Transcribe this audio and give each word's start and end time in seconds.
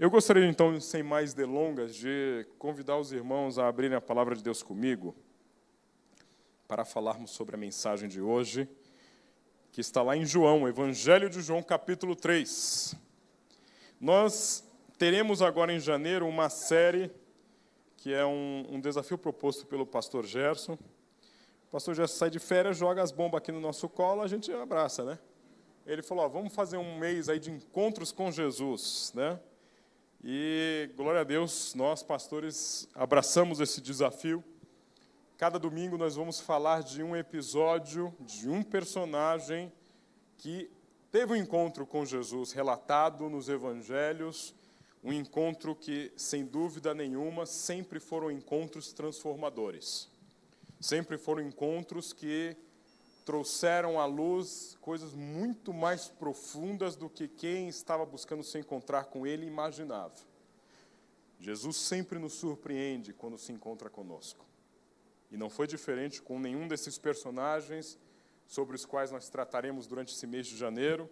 Eu 0.00 0.08
gostaria, 0.08 0.46
então, 0.46 0.80
sem 0.80 1.02
mais 1.02 1.34
delongas, 1.34 1.94
de 1.94 2.46
convidar 2.58 2.96
os 2.96 3.12
irmãos 3.12 3.58
a 3.58 3.68
abrirem 3.68 3.98
a 3.98 4.00
palavra 4.00 4.34
de 4.34 4.42
Deus 4.42 4.62
comigo 4.62 5.14
para 6.66 6.86
falarmos 6.86 7.32
sobre 7.32 7.54
a 7.54 7.58
mensagem 7.58 8.08
de 8.08 8.18
hoje, 8.18 8.66
que 9.70 9.82
está 9.82 10.00
lá 10.02 10.16
em 10.16 10.24
João, 10.24 10.66
Evangelho 10.66 11.28
de 11.28 11.42
João, 11.42 11.62
capítulo 11.62 12.16
3. 12.16 12.94
Nós 14.00 14.64
teremos 14.96 15.42
agora 15.42 15.70
em 15.70 15.78
janeiro 15.78 16.26
uma 16.26 16.48
série 16.48 17.10
que 17.98 18.10
é 18.14 18.24
um, 18.24 18.64
um 18.70 18.80
desafio 18.80 19.18
proposto 19.18 19.66
pelo 19.66 19.84
pastor 19.84 20.24
Gerson. 20.24 20.78
O 21.68 21.70
pastor 21.70 21.94
Gerson 21.94 22.16
sai 22.16 22.30
de 22.30 22.38
férias, 22.38 22.78
joga 22.78 23.02
as 23.02 23.12
bombas 23.12 23.36
aqui 23.36 23.52
no 23.52 23.60
nosso 23.60 23.86
colo, 23.86 24.22
a 24.22 24.26
gente 24.26 24.50
abraça, 24.50 25.04
né? 25.04 25.18
Ele 25.84 26.02
falou: 26.02 26.24
ó, 26.24 26.28
vamos 26.30 26.54
fazer 26.54 26.78
um 26.78 26.98
mês 26.98 27.28
aí 27.28 27.38
de 27.38 27.50
encontros 27.50 28.10
com 28.10 28.32
Jesus, 28.32 29.12
né? 29.14 29.38
E 30.22 30.90
glória 30.96 31.22
a 31.22 31.24
Deus, 31.24 31.74
nós 31.74 32.02
pastores 32.02 32.86
abraçamos 32.94 33.58
esse 33.58 33.80
desafio. 33.80 34.44
Cada 35.38 35.58
domingo 35.58 35.96
nós 35.96 36.14
vamos 36.14 36.38
falar 36.38 36.82
de 36.82 37.02
um 37.02 37.16
episódio, 37.16 38.14
de 38.20 38.46
um 38.46 38.62
personagem 38.62 39.72
que 40.36 40.70
teve 41.10 41.32
um 41.32 41.36
encontro 41.36 41.86
com 41.86 42.04
Jesus 42.04 42.52
relatado 42.52 43.30
nos 43.30 43.48
evangelhos, 43.48 44.54
um 45.02 45.10
encontro 45.10 45.74
que, 45.74 46.12
sem 46.14 46.44
dúvida 46.44 46.92
nenhuma, 46.92 47.46
sempre 47.46 47.98
foram 47.98 48.30
encontros 48.30 48.92
transformadores. 48.92 50.06
Sempre 50.78 51.16
foram 51.16 51.40
encontros 51.40 52.12
que 52.12 52.54
trouxeram 53.20 54.00
à 54.00 54.06
luz 54.06 54.76
coisas 54.80 55.14
muito 55.14 55.72
mais 55.72 56.08
profundas 56.08 56.96
do 56.96 57.08
que 57.08 57.28
quem 57.28 57.68
estava 57.68 58.04
buscando 58.04 58.42
se 58.42 58.58
encontrar 58.58 59.04
com 59.04 59.26
ele 59.26 59.46
imaginava. 59.46 60.14
Jesus 61.38 61.76
sempre 61.76 62.18
nos 62.18 62.34
surpreende 62.34 63.12
quando 63.12 63.38
se 63.38 63.52
encontra 63.52 63.88
conosco. 63.88 64.44
E 65.30 65.36
não 65.36 65.48
foi 65.48 65.66
diferente 65.66 66.20
com 66.20 66.38
nenhum 66.38 66.66
desses 66.66 66.98
personagens 66.98 67.98
sobre 68.46 68.74
os 68.74 68.84
quais 68.84 69.10
nós 69.10 69.28
trataremos 69.28 69.86
durante 69.86 70.12
esse 70.12 70.26
mês 70.26 70.46
de 70.46 70.56
janeiro. 70.56 71.08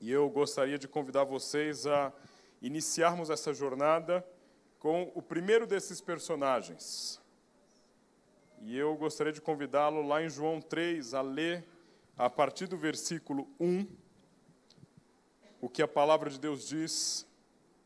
E 0.00 0.10
eu 0.10 0.30
gostaria 0.30 0.78
de 0.78 0.86
convidar 0.86 1.24
vocês 1.24 1.86
a 1.86 2.12
iniciarmos 2.62 3.28
essa 3.28 3.52
jornada 3.52 4.24
com 4.78 5.10
o 5.14 5.20
primeiro 5.20 5.66
desses 5.66 6.00
personagens, 6.00 7.17
e 8.68 8.76
eu 8.76 8.94
gostaria 8.96 9.32
de 9.32 9.40
convidá-lo 9.40 10.06
lá 10.06 10.22
em 10.22 10.28
João 10.28 10.60
3 10.60 11.14
a 11.14 11.22
ler, 11.22 11.64
a 12.18 12.28
partir 12.28 12.66
do 12.66 12.76
versículo 12.76 13.48
1, 13.58 13.86
o 15.58 15.70
que 15.70 15.80
a 15.80 15.88
palavra 15.88 16.28
de 16.28 16.38
Deus 16.38 16.68
diz 16.68 17.26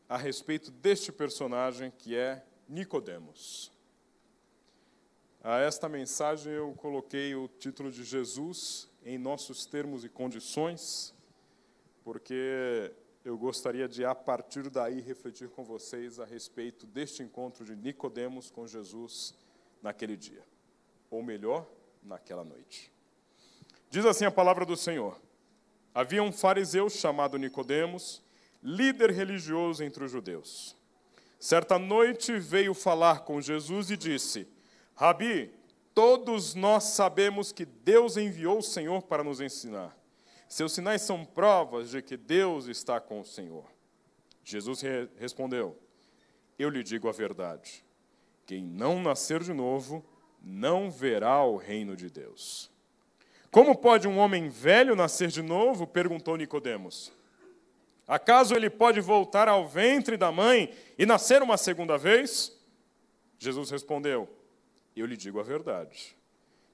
a 0.09 0.17
respeito 0.17 0.71
deste 0.71 1.09
personagem 1.09 1.89
que 1.89 2.17
é 2.17 2.45
Nicodemos. 2.67 3.71
A 5.41 5.59
esta 5.59 5.87
mensagem 5.87 6.51
eu 6.51 6.73
coloquei 6.73 7.33
o 7.33 7.47
título 7.47 7.89
de 7.89 8.03
Jesus 8.03 8.89
em 9.05 9.17
nossos 9.17 9.65
termos 9.65 10.03
e 10.03 10.09
condições, 10.09 11.15
porque 12.03 12.93
eu 13.23 13.37
gostaria 13.37 13.87
de 13.87 14.03
a 14.03 14.13
partir 14.13 14.69
daí 14.69 14.99
refletir 14.99 15.47
com 15.47 15.63
vocês 15.63 16.19
a 16.19 16.25
respeito 16.25 16.85
deste 16.85 17.23
encontro 17.23 17.63
de 17.63 17.73
Nicodemos 17.73 18.51
com 18.51 18.67
Jesus 18.67 19.33
naquele 19.81 20.17
dia 20.17 20.43
ou 21.13 21.21
melhor, 21.21 21.67
naquela 22.01 22.43
noite. 22.43 22.91
Diz 23.89 24.05
assim 24.05 24.25
a 24.25 24.31
palavra 24.31 24.65
do 24.65 24.75
Senhor: 24.75 25.19
Havia 25.93 26.23
um 26.23 26.31
fariseu 26.31 26.89
chamado 26.89 27.37
Nicodemos, 27.37 28.23
líder 28.61 29.11
religioso 29.11 29.83
entre 29.83 30.03
os 30.03 30.11
judeus. 30.11 30.75
Certa 31.39 31.77
noite 31.77 32.39
veio 32.39 32.73
falar 32.73 33.25
com 33.25 33.39
Jesus 33.39 33.91
e 33.91 33.97
disse: 33.97 34.47
Rabi, 34.95 35.53
todos 35.93 36.55
nós 36.55 36.85
sabemos 36.85 37.51
que 37.51 37.65
Deus 37.65 38.17
enviou 38.17 38.57
o 38.57 38.63
Senhor 38.63 39.03
para 39.03 39.23
nos 39.23 39.39
ensinar. 39.39 39.95
Seus 40.47 40.73
sinais 40.73 41.01
são 41.03 41.23
provas 41.25 41.91
de 41.91 42.01
que 42.01 42.17
Deus 42.17 42.65
está 42.67 42.99
com 42.99 43.19
o 43.21 43.25
Senhor. 43.25 43.65
Jesus 44.43 44.81
respondeu: 45.17 45.77
Eu 46.57 46.69
lhe 46.69 46.83
digo 46.83 47.07
a 47.07 47.11
verdade. 47.11 47.85
Quem 48.45 48.63
não 48.63 49.01
nascer 49.01 49.41
de 49.41 49.53
novo 49.53 50.03
não 50.43 50.91
verá 50.91 51.43
o 51.43 51.55
reino 51.55 51.95
de 51.95 52.09
Deus. 52.09 52.69
Como 53.49 53.77
pode 53.77 54.07
um 54.07 54.17
homem 54.17 54.49
velho 54.49 54.95
nascer 54.95 55.29
de 55.29 55.41
novo? 55.41 55.87
perguntou 55.87 56.35
Nicodemos. 56.35 57.13
Acaso 58.07 58.53
ele 58.53 58.69
pode 58.69 58.99
voltar 58.99 59.47
ao 59.47 59.67
ventre 59.67 60.17
da 60.17 60.31
mãe 60.31 60.73
e 60.97 61.05
nascer 61.05 61.41
uma 61.41 61.55
segunda 61.55 61.97
vez? 61.97 62.51
Jesus 63.39 63.69
respondeu: 63.69 64.27
Eu 64.95 65.05
lhe 65.05 65.15
digo 65.15 65.39
a 65.39 65.43
verdade. 65.43 66.17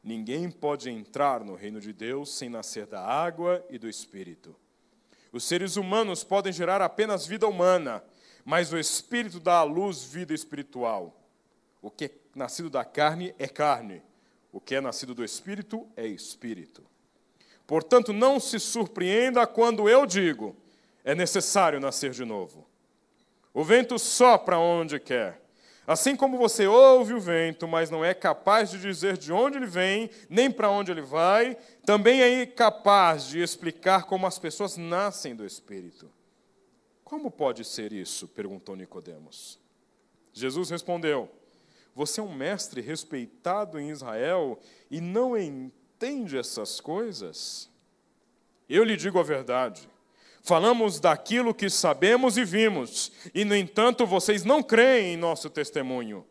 Ninguém 0.04 0.50
pode 0.50 0.90
entrar 0.90 1.44
no 1.44 1.54
reino 1.54 1.80
de 1.80 1.92
Deus 1.92 2.34
sem 2.34 2.50
nascer 2.50 2.88
da 2.88 3.06
água 3.06 3.64
e 3.70 3.78
do 3.78 3.88
espírito. 3.88 4.56
Os 5.32 5.44
seres 5.44 5.76
humanos 5.76 6.24
podem 6.24 6.52
gerar 6.52 6.82
apenas 6.82 7.28
vida 7.28 7.48
humana, 7.48 8.04
mas 8.44 8.72
o 8.72 8.78
espírito 8.78 9.40
dá 9.40 9.58
à 9.58 9.64
luz 9.64 10.04
vida 10.04 10.34
espiritual. 10.34 11.16
O 11.82 11.92
que 11.92 12.10
nascido 12.36 12.70
da 12.70 12.86
carne 12.86 13.34
é 13.38 13.48
carne, 13.48 14.02
o 14.52 14.60
que 14.60 14.76
é 14.76 14.82
nascido 14.82 15.14
do 15.14 15.24
espírito 15.24 15.88
é 15.96 16.08
espírito. 16.08 16.84
Portanto, 17.68 18.12
não 18.12 18.40
se 18.40 18.60
surpreenda 18.60 19.46
quando 19.46 19.88
eu 19.88 20.06
digo: 20.06 20.56
é 21.04 21.14
necessário 21.14 21.80
nascer 21.80 22.12
de 22.12 22.26
novo. 22.26 22.68
O 23.54 23.64
vento 23.64 23.98
sopra 24.00 24.58
onde 24.58 25.00
quer. 25.00 25.42
Assim 25.86 26.16
como 26.16 26.38
você 26.38 26.68
ouve 26.68 27.16
o 27.16 27.20
vento, 27.20 27.68
mas 27.68 27.90
não 27.90 28.06
é 28.06 28.14
capaz 28.14 28.70
de 28.70 28.80
dizer 28.80 29.18
de 29.18 29.34
onde 29.34 29.58
ele 29.58 29.66
vem, 29.66 30.10
nem 30.30 30.52
para 30.52 30.70
onde 30.70 30.92
ele 30.92 31.02
vai, 31.02 31.58
também 31.84 32.22
é 32.22 32.44
incapaz 32.44 33.26
de 33.26 33.42
explicar 33.42 34.04
como 34.04 34.28
as 34.28 34.38
pessoas 34.38 34.78
nascem 34.78 35.36
do 35.36 35.44
Espírito. 35.44 36.12
Como 37.04 37.32
pode 37.32 37.66
ser 37.66 37.92
isso? 37.92 38.28
perguntou 38.28 38.76
Nicodemos. 38.76 39.60
Jesus 40.32 40.70
respondeu: 40.70 41.28
você 41.96 42.20
é 42.20 42.24
um 42.24 42.34
mestre 42.34 42.82
respeitado 42.82 43.80
em 43.80 43.90
Israel 43.90 44.60
e 44.90 45.02
não 45.02 45.38
entende 45.38 46.38
essas 46.38 46.80
coisas? 46.80 47.70
Eu 48.70 48.84
lhe 48.84 48.96
digo 48.96 49.20
a 49.20 49.24
verdade. 49.24 49.90
Falamos 50.42 51.00
daquilo 51.00 51.54
que 51.54 51.70
sabemos 51.70 52.38
e 52.38 52.46
vimos, 52.46 53.12
e 53.34 53.44
no 53.44 53.56
entanto 53.56 54.06
vocês 54.06 54.44
não 54.44 54.64
creem 54.64 55.14
em 55.14 55.18
nosso 55.18 55.50
testemunho. 55.50 56.26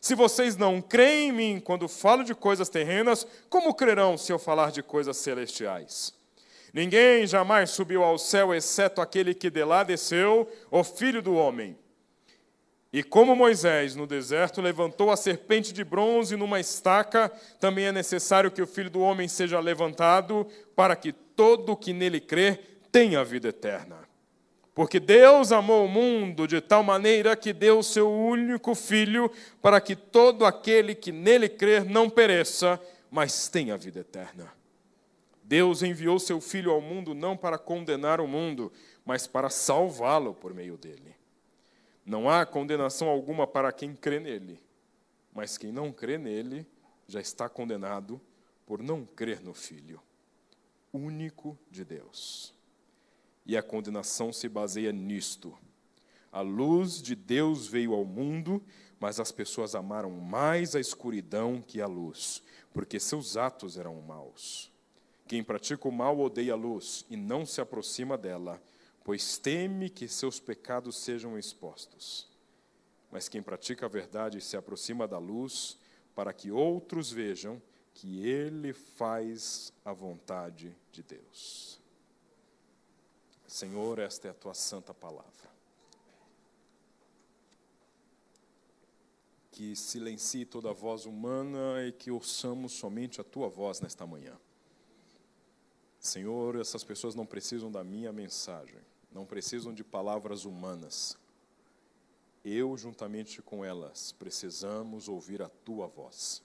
Se 0.00 0.16
vocês 0.16 0.56
não 0.56 0.82
creem 0.82 1.28
em 1.28 1.32
mim 1.32 1.60
quando 1.60 1.86
falo 1.86 2.24
de 2.24 2.34
coisas 2.34 2.68
terrenas, 2.68 3.24
como 3.48 3.72
crerão 3.72 4.18
se 4.18 4.32
eu 4.32 4.38
falar 4.38 4.72
de 4.72 4.82
coisas 4.82 5.16
celestiais? 5.16 6.12
Ninguém 6.74 7.26
jamais 7.26 7.70
subiu 7.70 8.02
ao 8.02 8.18
céu 8.18 8.52
exceto 8.52 9.00
aquele 9.00 9.32
que 9.32 9.48
de 9.48 9.62
lá 9.62 9.84
desceu, 9.84 10.50
o 10.70 10.82
Filho 10.82 11.22
do 11.22 11.34
Homem. 11.34 11.78
E 12.92 13.02
como 13.02 13.34
Moisés 13.34 13.96
no 13.96 14.06
deserto 14.06 14.60
levantou 14.60 15.10
a 15.10 15.16
serpente 15.16 15.72
de 15.72 15.82
bronze 15.82 16.36
numa 16.36 16.60
estaca, 16.60 17.30
também 17.58 17.86
é 17.86 17.92
necessário 17.92 18.50
que 18.50 18.60
o 18.60 18.66
filho 18.66 18.90
do 18.90 19.00
homem 19.00 19.26
seja 19.28 19.58
levantado, 19.60 20.46
para 20.76 20.94
que 20.94 21.10
todo 21.10 21.72
o 21.72 21.76
que 21.76 21.94
nele 21.94 22.20
crê 22.20 22.60
tenha 22.90 23.24
vida 23.24 23.48
eterna. 23.48 23.96
Porque 24.74 25.00
Deus 25.00 25.52
amou 25.52 25.86
o 25.86 25.88
mundo 25.88 26.46
de 26.46 26.60
tal 26.60 26.82
maneira 26.82 27.34
que 27.34 27.54
deu 27.54 27.78
o 27.78 27.82
seu 27.82 28.10
único 28.10 28.74
filho, 28.74 29.30
para 29.62 29.80
que 29.80 29.96
todo 29.96 30.44
aquele 30.44 30.94
que 30.94 31.12
nele 31.12 31.48
crer 31.48 31.86
não 31.86 32.10
pereça, 32.10 32.78
mas 33.10 33.48
tenha 33.48 33.76
vida 33.78 34.00
eterna. 34.00 34.52
Deus 35.42 35.82
enviou 35.82 36.18
seu 36.18 36.40
filho 36.42 36.70
ao 36.70 36.80
mundo 36.80 37.14
não 37.14 37.38
para 37.38 37.56
condenar 37.56 38.20
o 38.20 38.28
mundo, 38.28 38.70
mas 39.04 39.26
para 39.26 39.48
salvá-lo 39.48 40.34
por 40.34 40.52
meio 40.52 40.76
dele. 40.76 41.21
Não 42.04 42.28
há 42.28 42.44
condenação 42.44 43.08
alguma 43.08 43.46
para 43.46 43.72
quem 43.72 43.94
crê 43.94 44.18
nele, 44.18 44.60
mas 45.32 45.56
quem 45.56 45.70
não 45.70 45.92
crê 45.92 46.18
nele 46.18 46.66
já 47.06 47.20
está 47.20 47.48
condenado 47.48 48.20
por 48.66 48.82
não 48.82 49.04
crer 49.04 49.40
no 49.40 49.54
Filho, 49.54 50.00
único 50.92 51.56
de 51.70 51.84
Deus. 51.84 52.54
E 53.46 53.56
a 53.56 53.62
condenação 53.62 54.32
se 54.32 54.48
baseia 54.48 54.92
nisto. 54.92 55.56
A 56.30 56.40
luz 56.40 57.02
de 57.02 57.14
Deus 57.14 57.66
veio 57.66 57.92
ao 57.92 58.04
mundo, 58.04 58.62
mas 58.98 59.20
as 59.20 59.30
pessoas 59.30 59.74
amaram 59.74 60.10
mais 60.10 60.74
a 60.74 60.80
escuridão 60.80 61.60
que 61.60 61.80
a 61.80 61.86
luz, 61.86 62.42
porque 62.72 62.98
seus 62.98 63.36
atos 63.36 63.76
eram 63.76 64.00
maus. 64.00 64.72
Quem 65.26 65.42
pratica 65.42 65.88
o 65.88 65.92
mal 65.92 66.18
odeia 66.18 66.52
a 66.52 66.56
luz 66.56 67.04
e 67.10 67.16
não 67.16 67.44
se 67.44 67.60
aproxima 67.60 68.16
dela, 68.16 68.62
pois 69.04 69.38
teme 69.38 69.90
que 69.90 70.06
seus 70.06 70.38
pecados 70.38 70.96
sejam 70.96 71.38
expostos. 71.38 72.28
Mas 73.10 73.28
quem 73.28 73.42
pratica 73.42 73.86
a 73.86 73.88
verdade 73.88 74.40
se 74.40 74.56
aproxima 74.56 75.06
da 75.06 75.18
luz, 75.18 75.78
para 76.14 76.32
que 76.32 76.50
outros 76.50 77.10
vejam 77.10 77.60
que 77.94 78.26
ele 78.26 78.72
faz 78.72 79.72
a 79.84 79.92
vontade 79.92 80.74
de 80.90 81.02
Deus. 81.02 81.80
Senhor, 83.46 83.98
esta 83.98 84.28
é 84.28 84.30
a 84.30 84.34
tua 84.34 84.54
santa 84.54 84.94
palavra. 84.94 85.30
Que 89.50 89.76
silencie 89.76 90.46
toda 90.46 90.70
a 90.70 90.72
voz 90.72 91.04
humana 91.04 91.84
e 91.86 91.92
que 91.92 92.10
ouçamos 92.10 92.72
somente 92.72 93.20
a 93.20 93.24
tua 93.24 93.48
voz 93.48 93.80
nesta 93.80 94.06
manhã. 94.06 94.38
Senhor, 96.00 96.56
essas 96.56 96.82
pessoas 96.82 97.14
não 97.14 97.26
precisam 97.26 97.70
da 97.70 97.84
minha 97.84 98.10
mensagem 98.10 98.80
não 99.14 99.26
precisam 99.26 99.72
de 99.72 99.84
palavras 99.84 100.44
humanas. 100.44 101.18
Eu, 102.44 102.76
juntamente 102.76 103.40
com 103.40 103.64
elas, 103.64 104.12
precisamos 104.12 105.08
ouvir 105.08 105.42
a 105.42 105.48
tua 105.48 105.86
voz. 105.86 106.42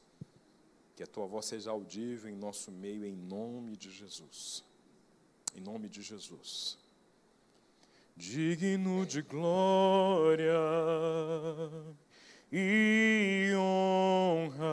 Que 0.95 1.03
a 1.03 1.07
tua 1.07 1.25
voz 1.25 1.45
seja 1.45 1.71
audível 1.71 2.29
em 2.29 2.35
nosso 2.35 2.71
meio, 2.71 3.05
em 3.05 3.15
nome 3.15 3.75
de 3.75 3.91
Jesus. 3.91 4.63
Em 5.55 5.61
nome 5.61 5.89
de 5.89 6.01
Jesus. 6.01 6.77
Digno 8.15 9.05
de 9.05 9.21
glória 9.21 10.53
e 12.51 13.51
honra 13.55 14.65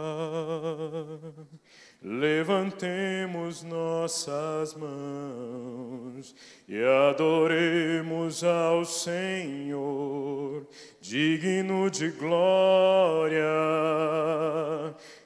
Levantemos 2.07 3.63
nossas 3.63 4.75
mãos 4.75 6.37
e 6.69 6.77
adoremos 7.09 8.45
ao 8.45 8.85
Senhor, 8.85 10.67
digno 11.01 11.91
de 11.91 12.11
glória 12.11 13.41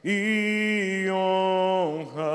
e 0.04 1.08
honra. 1.10 2.28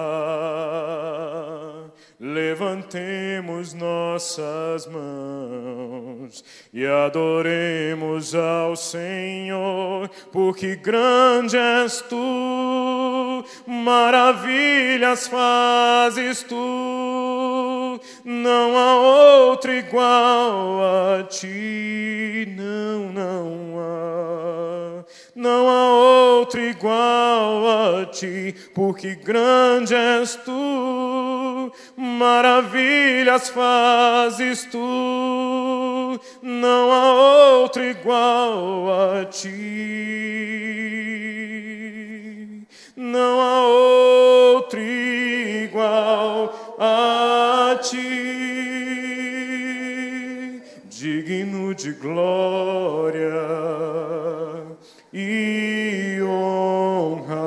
Levantemos 2.25 3.73
nossas 3.73 4.87
mãos 4.87 6.41
e 6.73 6.85
adoremos 6.85 8.33
ao 8.33 8.77
Senhor, 8.77 10.09
porque 10.31 10.77
grande 10.77 11.57
és 11.57 11.99
tu 11.99 13.43
maravilhas 13.67 15.27
fazes 15.27 16.43
tu, 16.43 17.99
não 18.23 18.77
há 18.77 18.95
outro 19.01 19.73
igual 19.73 20.79
a 20.81 21.23
ti, 21.23 22.47
não, 22.55 23.11
não 23.11 23.79
há. 23.81 24.92
Não 25.35 25.67
há 25.67 25.89
outro 26.37 26.61
igual 26.61 27.67
a 27.67 28.05
ti, 28.05 28.53
porque 28.75 29.15
grande 29.15 29.95
és 29.95 30.35
tu, 30.35 31.71
maravilhas 31.97 33.49
fazes 33.49 34.63
tu, 34.65 36.19
não 36.39 36.91
há 36.91 37.13
outro 37.63 37.83
igual 37.83 38.85
a 38.91 39.25
ti. 39.25 39.49
Não 42.95 43.41
há 43.41 43.67
outro 43.67 44.79
igual 44.79 46.53
a 46.77 47.75
ti, 47.81 48.21
digno 50.91 51.73
de 51.73 51.91
glória 51.93 53.33
e 55.13 56.19
honra. 56.23 57.43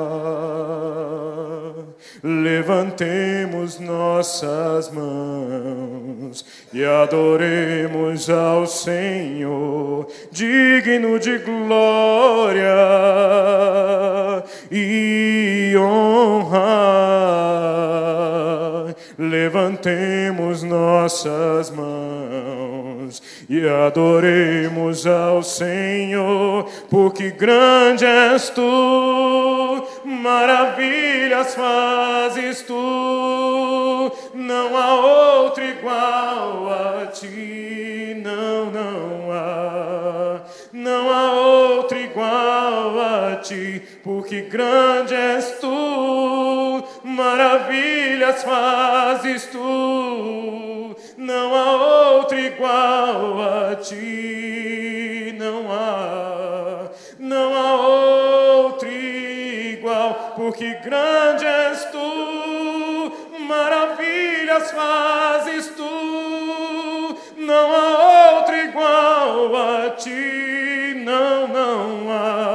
Levantemos 2.23 3.79
nossas 3.79 4.89
mãos 4.91 6.45
e 6.73 6.83
adoremos 6.83 8.29
ao 8.29 8.65
Senhor, 8.65 10.07
digno 10.31 11.19
de 11.19 11.37
glória 11.39 12.65
e 14.71 15.75
honra. 15.77 16.65
Levantemos 19.19 20.63
nossas 20.63 21.69
mãos 21.69 22.06
e 23.49 23.65
adoremos 23.65 25.07
ao 25.07 25.41
Senhor, 25.41 26.69
porque 26.89 27.31
grande 27.31 28.05
és 28.05 28.49
tu, 28.49 29.87
maravilhas 30.03 31.55
fazes 31.55 32.61
tu, 32.63 34.11
não 34.33 34.77
há 34.77 34.95
outro 34.95 35.63
igual 35.63 36.69
a 36.69 37.05
ti, 37.07 38.21
não, 38.21 38.65
não 38.65 39.31
há, 39.31 40.41
não 40.73 41.09
há 41.09 41.31
outro 41.31 41.97
igual 41.97 42.99
a 42.99 43.37
ti, 43.37 43.81
porque 44.03 44.41
grande 44.41 45.13
és 45.13 45.57
tu, 45.61 46.83
maravilhas 47.05 48.43
fazes 48.43 49.45
tu, 49.45 50.66
não 51.27 51.53
há 51.53 52.11
outro 52.13 52.39
igual 52.39 53.41
a 53.41 53.75
ti, 53.75 55.35
não 55.37 55.69
há, 55.69 56.87
não 57.19 57.53
há 57.53 57.75
outro 57.75 58.89
igual, 58.89 60.33
porque 60.37 60.73
grande 60.75 61.45
és 61.45 61.83
tu, 61.91 63.11
maravilhas 63.41 64.71
fazes 64.71 65.67
tu, 65.75 67.17
não 67.35 67.75
há 67.75 68.37
outro 68.37 68.55
igual 68.55 69.53
a 69.53 69.89
ti, 69.89 70.93
não, 71.03 71.45
não 71.49 72.09
há, 72.09 72.46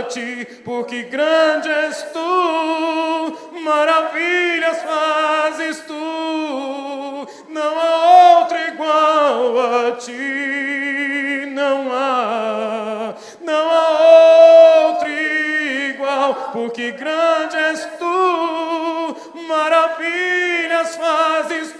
a 0.00 0.02
ti, 0.04 0.46
porque 0.64 1.02
grande 1.04 1.68
és 1.68 2.02
tu, 2.12 3.38
maravilhas 3.62 4.82
fazes 4.82 5.80
tu, 5.80 7.28
não 7.48 7.78
há 7.78 8.38
outro 8.38 8.58
igual 8.58 9.88
a 9.88 9.92
ti, 9.96 11.46
não 11.52 11.92
há, 11.92 13.14
não 13.42 13.70
há 13.70 14.88
outro 14.88 15.08
igual, 15.10 16.34
porque 16.52 16.92
grande 16.92 17.56
és 17.56 17.84
tu, 17.98 19.16
maravilhas 19.46 20.96
fazes 20.96 21.72
tu, 21.72 21.79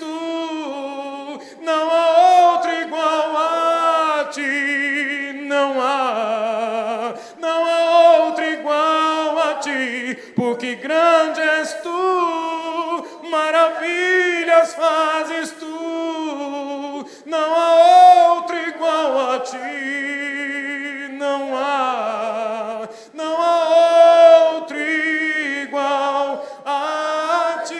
porque 10.34 10.76
grande 10.76 11.40
és 11.40 11.74
tu, 11.82 13.28
maravilhas 13.30 14.74
fazes 14.74 15.50
tu, 15.52 17.06
não 17.26 17.54
há 17.54 18.34
outro 18.34 18.56
igual 18.56 19.32
a 19.32 19.40
ti, 19.40 21.08
não 21.12 21.56
há, 21.56 22.88
não 23.14 23.42
há 23.42 24.52
outro 24.54 24.76
igual 24.78 26.44
a 26.64 27.62
ti. 27.66 27.74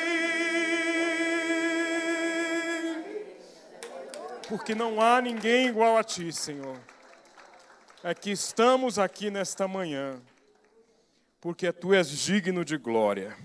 Porque 4.49 4.75
não 4.75 5.01
há 5.01 5.21
ninguém 5.21 5.67
igual 5.67 5.97
a 5.97 6.05
ti, 6.05 6.33
Senhor. 6.33 6.77
É 8.03 8.15
que 8.15 8.31
estamos 8.31 8.99
aqui 8.99 9.31
nesta 9.31 9.69
manhã, 9.69 10.21
porque 11.41 11.73
tu 11.73 11.95
és 11.95 12.09
digno 12.11 12.65
de 12.65 12.77
glória, 12.77 13.37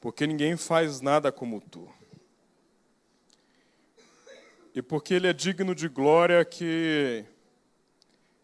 porque 0.00 0.26
ninguém 0.26 0.56
faz 0.56 1.00
nada 1.00 1.30
como 1.30 1.60
tu. 1.60 1.92
E 4.74 4.80
porque 4.80 5.12
ele 5.12 5.28
é 5.28 5.32
digno 5.34 5.74
de 5.74 5.86
glória 5.88 6.42
que 6.44 7.26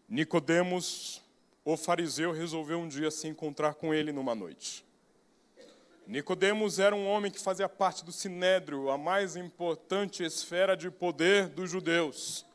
Nicodemos, 0.07 1.23
o 1.65 1.75
fariseu, 1.75 2.31
resolveu 2.31 2.79
um 2.79 2.87
dia 2.87 3.09
se 3.09 3.27
encontrar 3.27 3.73
com 3.73 3.91
ele 3.91 4.11
numa 4.11 4.35
noite. 4.35 4.85
Nicodemos 6.05 6.77
era 6.77 6.95
um 6.95 7.07
homem 7.07 7.31
que 7.31 7.39
fazia 7.39 7.69
parte 7.69 8.05
do 8.05 8.11
sinédrio, 8.11 8.91
a 8.91 8.97
mais 8.97 9.35
importante 9.35 10.23
esfera 10.23 10.77
de 10.77 10.91
poder 10.91 11.47
dos 11.47 11.69
judeus. 11.69 12.45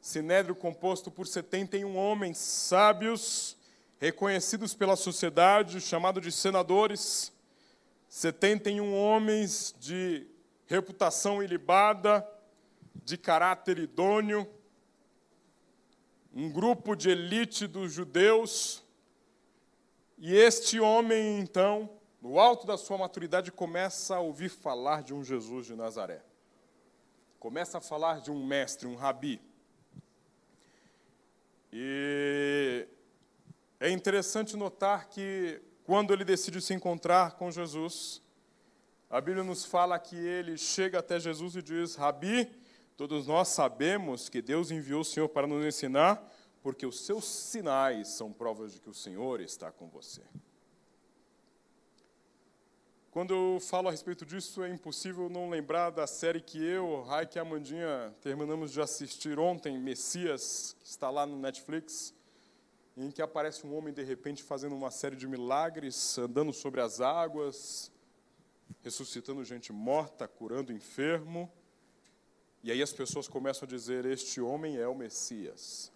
Sinédrio 0.00 0.54
composto 0.54 1.10
por 1.10 1.26
71 1.26 1.96
homens 1.96 2.38
sábios, 2.38 3.56
reconhecidos 3.98 4.74
pela 4.74 4.96
sociedade, 4.96 5.80
chamado 5.80 6.20
de 6.20 6.30
senadores, 6.30 7.32
71 8.08 8.94
homens 8.94 9.74
de 9.78 10.26
reputação 10.66 11.42
ilibada, 11.42 12.26
de 13.04 13.16
caráter 13.16 13.78
idôneo, 13.78 14.48
um 16.34 16.50
grupo 16.50 16.94
de 16.94 17.10
elite 17.10 17.66
dos 17.66 17.92
judeus. 17.92 18.84
E 20.18 20.34
este 20.34 20.78
homem, 20.78 21.38
então, 21.38 21.90
no 22.20 22.38
alto 22.38 22.66
da 22.66 22.76
sua 22.76 22.98
maturidade, 22.98 23.50
começa 23.50 24.16
a 24.16 24.20
ouvir 24.20 24.50
falar 24.50 25.02
de 25.02 25.14
um 25.14 25.24
Jesus 25.24 25.66
de 25.66 25.74
Nazaré. 25.74 26.22
Começa 27.38 27.78
a 27.78 27.80
falar 27.80 28.20
de 28.20 28.30
um 28.30 28.44
mestre, 28.44 28.86
um 28.86 28.96
rabi. 28.96 29.40
E 31.72 32.86
é 33.78 33.90
interessante 33.90 34.56
notar 34.56 35.08
que 35.08 35.60
quando 35.84 36.12
ele 36.12 36.24
decide 36.24 36.60
se 36.60 36.74
encontrar 36.74 37.36
com 37.36 37.50
Jesus, 37.50 38.22
a 39.08 39.20
Bíblia 39.20 39.44
nos 39.44 39.64
fala 39.64 39.98
que 39.98 40.16
ele 40.16 40.56
chega 40.56 40.98
até 40.98 41.20
Jesus 41.20 41.54
e 41.56 41.62
diz: 41.62 41.94
Rabi, 41.94 42.50
todos 42.96 43.26
nós 43.26 43.48
sabemos 43.48 44.28
que 44.28 44.42
Deus 44.42 44.70
enviou 44.70 45.02
o 45.02 45.04
Senhor 45.04 45.28
para 45.28 45.46
nos 45.46 45.64
ensinar, 45.64 46.22
porque 46.62 46.86
os 46.86 47.00
seus 47.00 47.24
sinais 47.24 48.08
são 48.08 48.32
provas 48.32 48.72
de 48.72 48.80
que 48.80 48.90
o 48.90 48.94
Senhor 48.94 49.40
está 49.40 49.70
com 49.70 49.88
você. 49.88 50.22
Quando 53.10 53.32
eu 53.32 53.60
falo 53.60 53.88
a 53.88 53.90
respeito 53.90 54.26
disso, 54.26 54.62
é 54.62 54.68
impossível 54.68 55.30
não 55.30 55.48
lembrar 55.48 55.90
da 55.90 56.06
série 56.06 56.40
que 56.40 56.62
eu, 56.62 57.02
Raik 57.02 57.36
e 57.36 57.38
Amandinha 57.38 58.14
terminamos 58.20 58.72
de 58.72 58.80
assistir 58.80 59.38
ontem, 59.38 59.78
Messias, 59.78 60.76
que 60.80 60.86
está 60.86 61.08
lá 61.08 61.24
no 61.24 61.38
Netflix, 61.38 62.12
em 62.96 63.10
que 63.10 63.20
aparece 63.20 63.66
um 63.66 63.76
homem 63.76 63.92
de 63.92 64.02
repente 64.02 64.42
fazendo 64.42 64.74
uma 64.74 64.90
série 64.90 65.16
de 65.16 65.28
milagres, 65.28 66.16
andando 66.16 66.52
sobre 66.52 66.80
as 66.80 67.00
águas, 67.00 67.92
ressuscitando 68.82 69.44
gente 69.44 69.72
morta, 69.72 70.26
curando 70.26 70.72
enfermo. 70.72 71.52
E 72.62 72.72
aí 72.72 72.80
as 72.80 72.92
pessoas 72.92 73.28
começam 73.28 73.66
a 73.66 73.68
dizer: 73.68 74.06
Este 74.06 74.40
homem 74.40 74.78
é 74.78 74.88
o 74.88 74.94
Messias, 74.94 75.92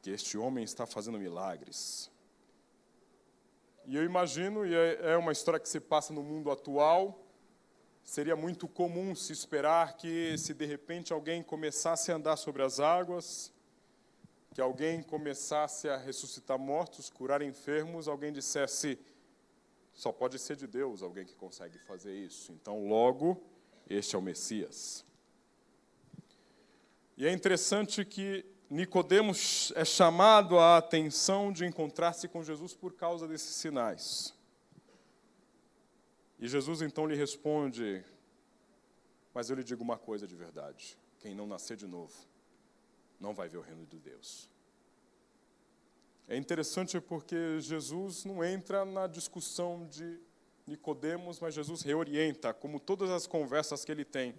que 0.00 0.10
este 0.10 0.38
homem 0.38 0.62
está 0.62 0.86
fazendo 0.86 1.18
milagres. 1.18 2.10
E 3.84 3.96
eu 3.96 4.04
imagino, 4.04 4.66
e 4.66 4.74
é, 4.74 5.12
é 5.12 5.16
uma 5.16 5.32
história 5.32 5.58
que 5.58 5.68
se 5.68 5.80
passa 5.80 6.12
no 6.12 6.22
mundo 6.22 6.50
atual, 6.50 7.26
seria 8.04 8.36
muito 8.36 8.68
comum 8.68 9.14
se 9.14 9.32
esperar 9.32 9.96
que, 9.96 10.36
se 10.38 10.54
de 10.54 10.66
repente 10.66 11.12
alguém 11.12 11.42
começasse 11.42 12.12
a 12.12 12.16
andar 12.16 12.36
sobre 12.36 12.62
as 12.62 12.78
águas, 12.80 13.50
que 14.54 14.60
alguém 14.60 15.02
começasse 15.02 15.88
a 15.88 15.96
ressuscitar 15.96 16.58
mortos, 16.58 17.10
curar 17.10 17.42
enfermos, 17.42 18.08
alguém 18.08 18.32
dissesse: 18.32 18.98
só 19.92 20.12
pode 20.12 20.38
ser 20.38 20.56
de 20.56 20.66
Deus 20.66 21.02
alguém 21.02 21.24
que 21.24 21.34
consegue 21.34 21.78
fazer 21.78 22.14
isso. 22.14 22.52
Então, 22.52 22.86
logo, 22.86 23.42
este 23.88 24.14
é 24.14 24.18
o 24.18 24.22
Messias. 24.22 25.04
E 27.16 27.26
é 27.26 27.32
interessante 27.32 28.04
que 28.04 28.44
Nicodemos 28.70 29.72
é 29.74 29.84
chamado 29.84 30.58
a 30.58 30.76
atenção 30.76 31.52
de 31.52 31.64
encontrar-se 31.64 32.28
com 32.28 32.42
Jesus 32.42 32.74
por 32.74 32.92
causa 32.94 33.26
desses 33.26 33.56
sinais. 33.56 34.34
E 36.38 36.46
Jesus 36.46 36.82
então 36.82 37.06
lhe 37.06 37.16
responde: 37.16 38.04
Mas 39.34 39.50
eu 39.50 39.56
lhe 39.56 39.64
digo 39.64 39.82
uma 39.82 39.98
coisa 39.98 40.26
de 40.26 40.36
verdade: 40.36 40.96
quem 41.18 41.34
não 41.34 41.46
nascer 41.46 41.76
de 41.76 41.86
novo 41.86 42.27
não 43.20 43.34
vai 43.34 43.48
ver 43.48 43.58
o 43.58 43.62
reino 43.62 43.84
de 43.86 43.98
Deus. 43.98 44.48
É 46.26 46.36
interessante 46.36 47.00
porque 47.00 47.60
Jesus 47.60 48.24
não 48.24 48.44
entra 48.44 48.84
na 48.84 49.06
discussão 49.06 49.86
de 49.86 50.20
Nicodemos, 50.66 51.40
mas 51.40 51.54
Jesus 51.54 51.82
reorienta, 51.82 52.52
como 52.52 52.78
todas 52.78 53.10
as 53.10 53.26
conversas 53.26 53.84
que 53.84 53.90
ele 53.90 54.04
tem. 54.04 54.34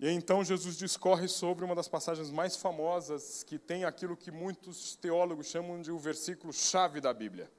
E 0.00 0.08
então 0.08 0.42
Jesus 0.42 0.76
discorre 0.76 1.28
sobre 1.28 1.64
uma 1.64 1.74
das 1.74 1.88
passagens 1.88 2.30
mais 2.30 2.56
famosas, 2.56 3.42
que 3.44 3.58
tem 3.58 3.84
aquilo 3.84 4.16
que 4.16 4.30
muitos 4.30 4.96
teólogos 4.96 5.46
chamam 5.46 5.80
de 5.80 5.90
o 5.90 5.98
versículo 5.98 6.52
chave 6.52 7.00
da 7.00 7.14
Bíblia. 7.14 7.50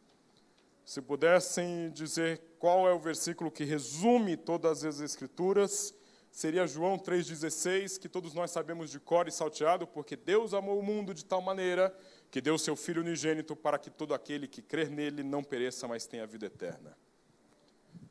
Se 0.83 1.01
pudessem 1.01 1.89
dizer 1.91 2.41
qual 2.59 2.87
é 2.87 2.93
o 2.93 2.99
versículo 2.99 3.49
que 3.49 3.63
resume 3.63 4.37
todas 4.37 4.83
as 4.83 4.99
Escrituras, 4.99 5.94
seria 6.35 6.67
João 6.67 6.99
3,16, 6.99 7.97
que 7.97 8.09
todos 8.09 8.33
nós 8.33 8.51
sabemos 8.51 8.91
de 8.91 8.99
cor 8.99 9.25
e 9.25 9.31
salteado, 9.31 9.87
porque 9.87 10.17
Deus 10.17 10.53
amou 10.53 10.77
o 10.77 10.83
mundo 10.83 11.13
de 11.13 11.23
tal 11.23 11.41
maneira 11.41 11.95
que 12.29 12.41
deu 12.41 12.57
seu 12.57 12.75
Filho 12.75 13.01
unigênito 13.01 13.55
para 13.55 13.79
que 13.79 13.89
todo 13.89 14.13
aquele 14.13 14.45
que 14.45 14.61
crer 14.61 14.89
nele 14.89 15.23
não 15.23 15.41
pereça, 15.41 15.87
mas 15.87 16.05
tenha 16.05 16.27
vida 16.27 16.47
eterna. 16.47 16.95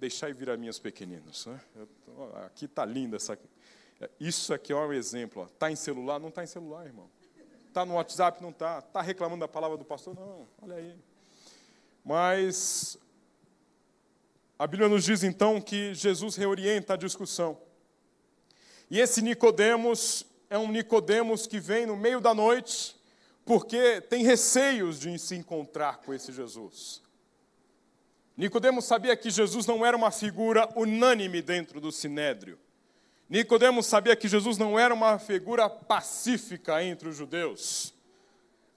Deixai 0.00 0.32
vir 0.32 0.48
a 0.48 0.56
minhas 0.56 0.78
pequeninos. 0.78 1.44
Né? 1.44 1.60
Tô, 2.06 2.24
aqui 2.46 2.64
está 2.64 2.82
linda 2.86 3.16
essa 3.16 3.38
isso 4.18 4.52
aqui 4.52 4.72
é 4.72 4.76
um 4.76 4.92
exemplo. 4.92 5.44
Está 5.44 5.70
em 5.70 5.76
celular? 5.76 6.18
Não 6.18 6.28
está 6.28 6.42
em 6.42 6.46
celular, 6.46 6.84
irmão. 6.84 7.08
Está 7.68 7.84
no 7.84 7.94
WhatsApp? 7.94 8.42
Não 8.42 8.50
está. 8.50 8.78
Está 8.78 9.02
reclamando 9.02 9.40
da 9.40 9.48
palavra 9.48 9.76
do 9.76 9.84
pastor? 9.84 10.14
Não. 10.14 10.48
Olha 10.62 10.76
aí. 10.76 10.96
Mas 12.02 12.98
a 14.58 14.66
Bíblia 14.66 14.88
nos 14.88 15.04
diz 15.04 15.22
então 15.22 15.60
que 15.60 15.94
Jesus 15.94 16.36
reorienta 16.36 16.94
a 16.94 16.96
discussão. 16.96 17.58
E 18.94 19.00
esse 19.00 19.20
Nicodemos 19.20 20.24
é 20.48 20.56
um 20.56 20.70
Nicodemos 20.70 21.48
que 21.48 21.58
vem 21.58 21.84
no 21.84 21.96
meio 21.96 22.20
da 22.20 22.32
noite 22.32 22.94
porque 23.44 24.00
tem 24.02 24.22
receios 24.22 25.00
de 25.00 25.18
se 25.18 25.34
encontrar 25.34 25.96
com 25.96 26.14
esse 26.14 26.30
Jesus. 26.30 27.02
Nicodemos 28.36 28.84
sabia 28.84 29.16
que 29.16 29.30
Jesus 29.30 29.66
não 29.66 29.84
era 29.84 29.96
uma 29.96 30.12
figura 30.12 30.68
unânime 30.76 31.42
dentro 31.42 31.80
do 31.80 31.90
sinédrio. 31.90 32.56
Nicodemos 33.28 33.86
sabia 33.86 34.14
que 34.14 34.28
Jesus 34.28 34.58
não 34.58 34.78
era 34.78 34.94
uma 34.94 35.18
figura 35.18 35.68
pacífica 35.68 36.80
entre 36.80 37.08
os 37.08 37.16
judeus. 37.16 37.92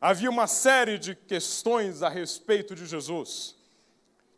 Havia 0.02 0.32
uma 0.32 0.48
série 0.48 0.98
de 0.98 1.14
questões 1.14 2.02
a 2.02 2.10
respeito 2.10 2.74
de 2.74 2.88
Jesus. 2.88 3.56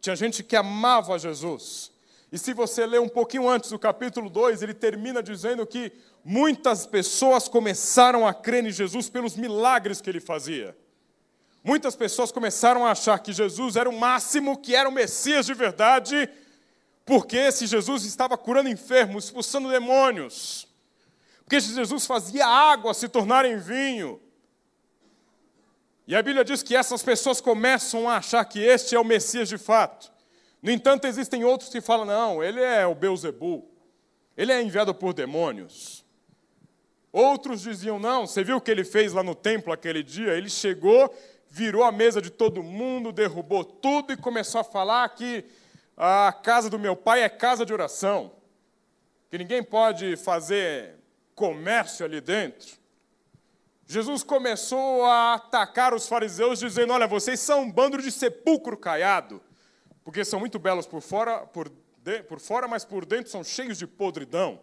Tinha 0.02 0.18
gente 0.18 0.44
que 0.44 0.58
amava 0.58 1.18
Jesus. 1.18 1.90
E 2.32 2.38
se 2.38 2.54
você 2.54 2.86
ler 2.86 3.02
um 3.02 3.10
pouquinho 3.10 3.50
antes 3.50 3.72
do 3.72 3.80
capítulo 3.80 4.30
2, 4.30 4.62
ele 4.62 4.74
termina 4.74 5.22
dizendo 5.24 5.66
que 5.66 5.92
muitas 6.24 6.86
pessoas 6.86 7.48
começaram 7.48 8.28
a 8.28 8.34
crer 8.34 8.66
em 8.66 8.72
Jesus 8.72 9.10
pelos 9.10 9.36
milagres 9.36 10.00
que 10.00 10.10
ele 10.10 10.20
fazia. 10.20 10.78
Muitas 11.64 11.96
pessoas 11.96 12.32
começaram 12.32 12.86
a 12.86 12.92
achar 12.92 13.18
que 13.20 13.34
Jesus 13.34 13.76
era 13.76 13.90
o 13.90 13.98
máximo, 13.98 14.58
que 14.58 14.76
era 14.76 14.88
o 14.88 14.92
Messias 14.92 15.46
de 15.46 15.54
verdade, 15.54 16.30
porque 17.04 17.52
se 17.52 17.66
Jesus 17.66 18.06
estava 18.06 18.38
curando 18.38 18.70
enfermos, 18.70 19.26
expulsando 19.26 19.70
demônios, 19.70 20.68
porque 21.40 21.60
se 21.60 21.74
Jesus 21.74 22.06
fazia 22.06 22.46
água 22.46 22.94
se 22.94 23.10
tornar 23.10 23.44
em 23.44 23.58
vinho. 23.58 24.22
E 26.08 26.16
a 26.16 26.22
Bíblia 26.22 26.46
diz 26.46 26.62
que 26.62 26.76
essas 26.76 27.02
pessoas 27.02 27.42
começam 27.42 28.08
a 28.08 28.18
achar 28.18 28.46
que 28.46 28.60
este 28.60 28.96
é 28.96 29.00
o 29.00 29.04
Messias 29.04 29.50
de 29.50 29.58
fato. 29.58 30.12
No 30.62 30.72
entanto, 30.72 31.06
existem 31.06 31.44
outros 31.44 31.70
que 31.70 31.82
falam: 31.82 32.06
não, 32.06 32.44
ele 32.44 32.62
é 32.62 32.86
o 32.86 32.96
Beuzebu, 32.96 33.68
ele 34.36 34.51
é 34.51 34.62
enviado 34.62 34.94
por 34.94 35.13
demônios. 35.13 36.06
Outros 37.12 37.62
diziam: 37.62 37.98
não, 37.98 38.28
você 38.28 38.44
viu 38.44 38.58
o 38.58 38.62
que 38.62 38.72
ele 38.72 38.84
fez 38.84 39.13
lá 39.13 39.24
no 39.24 39.34
templo 39.34 39.74
aquele 39.74 40.04
dia? 40.04 40.34
Ele 40.34 40.50
chegou, 40.50 41.13
virou 41.50 41.84
a 41.84 41.92
mesa 41.92 42.22
de 42.22 42.30
todo 42.30 42.62
mundo, 42.62 43.12
derrubou 43.12 43.63
tudo 43.63 44.13
e 44.13 44.18
começou 44.18 44.62
a 44.62 44.63
falar 44.63 45.08
que 45.10 45.46
a 45.98 46.32
casa 46.32 46.70
do 46.70 46.78
meu 46.78 46.96
pai 46.96 47.24
é 47.24 47.30
casa 47.30 47.66
de 47.66 47.74
oração, 47.74 48.32
que 49.30 49.38
ninguém 49.38 49.63
pode 49.63 50.16
fazer 50.16 50.96
comércio 51.34 52.06
ali 52.06 52.22
dentro. 52.22 52.78
Jesus 53.86 54.22
começou 54.22 55.04
a 55.04 55.34
atacar 55.34 55.96
os 55.96 56.08
fariseus, 56.08 56.60
dizendo: 56.60 56.94
Olha, 56.94 57.08
vocês 57.08 57.39
são 57.39 57.62
um 57.62 57.72
bando 57.72 58.00
de 58.00 58.12
sepulcro 58.12 58.78
caiado, 58.78 59.42
porque 60.03 60.25
são 60.25 60.39
muito 60.39 60.58
belos 60.60 60.86
por 60.86 61.01
fora, 61.01 61.39
por, 61.48 61.72
de, 62.03 62.24
por 62.24 62.39
fora, 62.39 62.68
mas 62.68 62.86
por 62.86 63.06
dentro 63.06 63.32
são 63.32 63.44
cheios 63.44 63.77
de 63.77 63.86
podridão. 63.88 64.60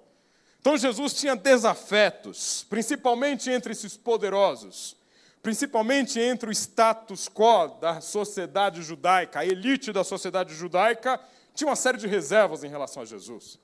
Então 0.61 0.77
Jesus 0.77 1.13
tinha 1.15 1.37
desafetos, 1.37 2.67
principalmente 2.69 3.51
entre 3.51 3.73
esses 3.73 3.97
poderosos, 3.97 4.97
principalmente 5.43 6.19
entre 6.19 6.51
o 6.51 6.53
status 6.53 7.29
quo 7.29 7.69
da 7.81 8.01
sociedade 8.01 8.83
judaica, 8.83 9.41
a 9.41 9.47
elite 9.47 9.93
da 9.93 10.03
sociedade 10.03 10.55
judaica, 10.55 11.21
tinha 11.55 11.69
uma 11.69 11.77
série 11.77 11.99
de 11.99 12.09
reservas 12.09 12.65
em 12.65 12.69
relação 12.69 13.03
a 13.03 13.07
Jesus. 13.07 13.61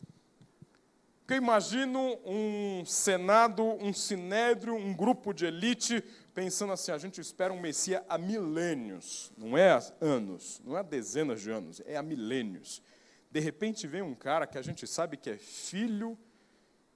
Porque 1.21 1.35
eu 1.35 1.38
imagino 1.38 2.19
um 2.25 2.85
senado, 2.85 3.64
um 3.64 3.93
sinédrio, 3.93 4.75
um 4.75 4.95
grupo 4.95 5.33
de 5.33 5.47
elite 5.47 6.05
pensando 6.35 6.73
assim: 6.73 6.93
a 6.93 6.99
gente 6.99 7.21
espera 7.21 7.53
um 7.53 7.61
Messias 7.61 8.03
há 8.09 8.19
milênios, 8.19 9.33
não 9.37 9.57
é 9.57 9.71
há 9.73 9.83
anos, 10.01 10.61
não 10.65 10.77
é 10.77 10.83
dezenas 10.83 11.41
de 11.41 11.51
anos, 11.51 11.81
é 11.85 11.97
há 11.97 12.03
milênios. 12.03 12.83
De 13.31 13.41
repente 13.41 13.87
vem 13.87 14.03
um 14.03 14.15
cara 14.15 14.47
que 14.47 14.59
a 14.59 14.62
gente 14.62 14.87
sabe 14.87 15.17
que 15.17 15.31
é 15.31 15.37
filho 15.37 16.19